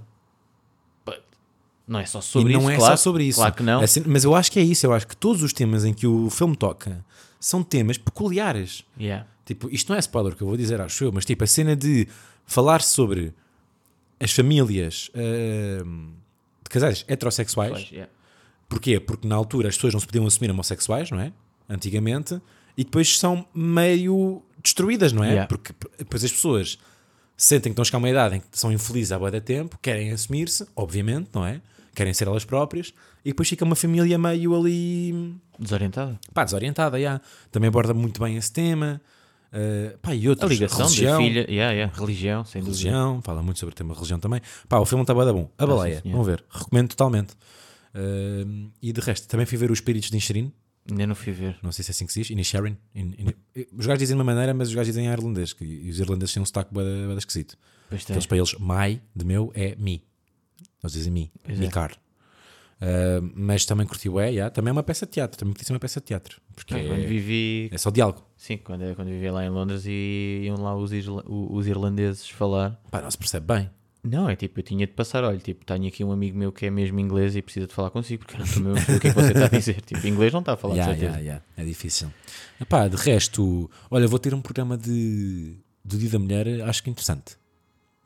[1.86, 3.38] Não é só sobre e não isso, é claro, só sobre isso.
[3.38, 3.80] Claro que não.
[3.80, 4.86] Assim- mas eu acho que é isso.
[4.86, 7.04] Eu acho que todos os temas em que o filme toca
[7.38, 8.84] são temas peculiares.
[8.98, 9.26] Yeah.
[9.44, 11.76] Tipo, isto não é spoiler que eu vou dizer, acho eu, mas tipo, a cena
[11.76, 12.08] de
[12.46, 13.34] falar sobre
[14.18, 16.12] as famílias ahm,
[16.62, 17.72] de casais heterossexuais.
[17.72, 18.10] Pois, yeah.
[18.68, 18.98] Porquê?
[18.98, 21.32] Porque na altura as pessoas não se podiam assumir homossexuais, não é?
[21.68, 22.40] Antigamente.
[22.76, 25.28] E depois são meio destruídas, não é?
[25.28, 25.46] Yeah.
[25.46, 26.78] Porque depois as pessoas
[27.36, 29.40] sentem que estão a chegar a uma idade em que são infelizes há bué de
[29.42, 31.60] tempo, querem assumir-se, obviamente, não é?
[31.94, 32.92] Querem ser elas próprias.
[33.24, 36.18] E depois fica uma família meio ali Desorientada.
[36.32, 37.20] pá, desorientada, já.
[37.50, 39.00] Também aborda muito bem esse tema.
[39.52, 41.46] Uh, pá, e A outros, ligação religião, da filha.
[41.48, 41.96] Yeah, yeah.
[41.96, 42.76] Religião, sem dúvida.
[42.82, 44.40] religião, fala muito sobre o tema religião também.
[44.68, 45.48] Pá, o filme está bem bom.
[45.56, 46.16] A baleia, sim, senhor.
[46.16, 47.34] vão ver, recomendo totalmente.
[47.94, 50.52] Uh, e de resto, também fui ver os Espíritos de Incherin,
[50.90, 51.56] Ainda não fui ver.
[51.62, 52.76] não sei se é assim que se diz, Inisherin.
[52.94, 55.64] In, in, os gajos dizem de uma maneira, mas os gajos dizem em irlandês, que,
[55.64, 56.82] e os irlandeses têm um sotaque bué
[57.16, 57.56] esquisito.
[57.88, 58.02] Pois.
[58.02, 60.02] Aqueles para eles, my, de meu, é me.
[60.84, 61.66] Eles dizem me, Pois é.
[61.68, 61.92] car.
[62.80, 65.72] Uh, mas também curti o é, também é uma peça de teatro, também podia ser
[65.72, 67.68] uma peça de teatro, porque Quando é, vivi.
[67.72, 68.22] é só diálogo.
[68.36, 72.78] Sim, quando, quando vivi lá em Londres e iam lá os, isla- os irlandeses falar.
[72.90, 73.70] Pá, não se percebe bem.
[74.02, 76.66] Não, é tipo, eu tinha de passar, olha, tipo, tenho aqui um amigo meu que
[76.66, 79.06] é mesmo inglês e precisa de falar consigo, porque eu não estou mesmo o que
[79.06, 79.80] é que você está a dizer.
[79.86, 81.18] Tipo, inglês não está a falar, Ya, de certeza.
[81.20, 81.42] ya, ya.
[81.56, 82.12] É difícil.
[82.60, 86.90] Epá, de resto, olha, vou ter um programa de, do Dia da Mulher, acho que
[86.90, 87.36] interessante.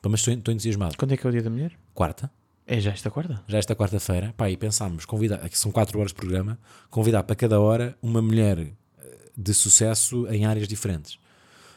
[0.00, 0.96] Pá, Mas estou, estou entusiasmado.
[0.96, 1.72] Quando é que é o dia da mulher?
[1.92, 2.30] Quarta,
[2.70, 3.42] É já esta quarta?
[3.48, 6.58] já esta quarta-feira, pá, e pensámos, convidar, aqui são 4 horas de programa,
[6.90, 11.18] convidar para cada hora uma mulher eh, de sucesso em áreas diferentes.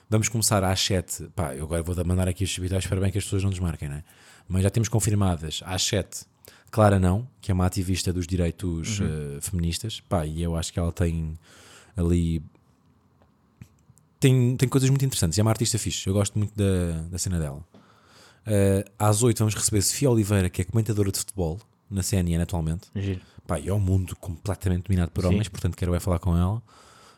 [0.09, 3.17] Vamos começar às 7, pá, eu agora vou mandar aqui os habitais, espero bem que
[3.17, 4.03] as pessoas não desmarquem, né?
[4.49, 6.25] Mas já temos confirmadas às 7
[6.69, 10.79] Clara Não, que é uma ativista dos direitos eh, feministas, pá, e eu acho que
[10.79, 11.39] ela tem
[11.95, 12.43] ali.
[14.19, 17.39] Tem, tem coisas muito interessantes, é uma artista fixe, eu gosto muito da, da cena
[17.39, 17.65] dela.
[18.45, 22.87] Eh, às 8 vamos receber Sofia Oliveira, que é comentadora de futebol na CNN atualmente.
[22.95, 23.21] Giro.
[23.47, 25.29] Pá, e é um mundo completamente dominado por Sim.
[25.29, 26.61] homens, portanto quero é falar com ela.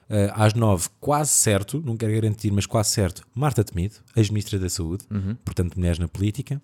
[0.09, 4.69] Eh, às 9, quase certo, não quero garantir, mas quase certo, Marta Temido, ex-ministra da
[4.69, 5.35] Saúde, Uhum.
[5.45, 6.61] portanto mulheres na política.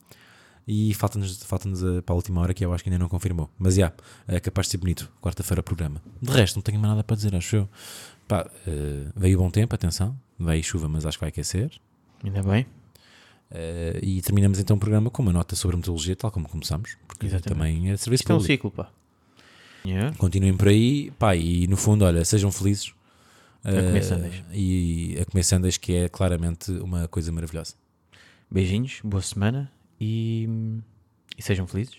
[0.67, 1.67] E falta-nos falta
[2.05, 3.49] para a última hora que eu acho que ainda não confirmou.
[3.57, 3.91] Mas já,
[4.27, 5.11] é capaz de ser bonito.
[5.19, 5.99] Quarta-feira programa.
[6.21, 7.69] De resto, não tenho mais nada para dizer, acho eu.
[8.27, 10.15] Pá, eh, veio bom tempo, atenção.
[10.37, 11.71] Veio chuva, mas acho que vai aquecer.
[12.23, 12.67] Ainda bem.
[13.51, 16.95] Eh, e terminamos então o programa com uma nota sobre meteorologia, tal como começamos.
[17.07, 17.57] Porque Exatamente.
[17.57, 18.53] também é serviço Isto é um público.
[18.53, 18.89] ciclo, pá.
[19.85, 20.15] Yeah.
[20.17, 22.93] Continuem por aí, pá, e no fundo, olha, sejam felizes.
[23.63, 24.43] A comer Eh, sundaes.
[24.53, 27.73] E a comer sundaes, que é claramente uma coisa maravilhosa.
[28.51, 30.47] Beijinhos, boa semana e,
[31.37, 31.97] e sejam felizes.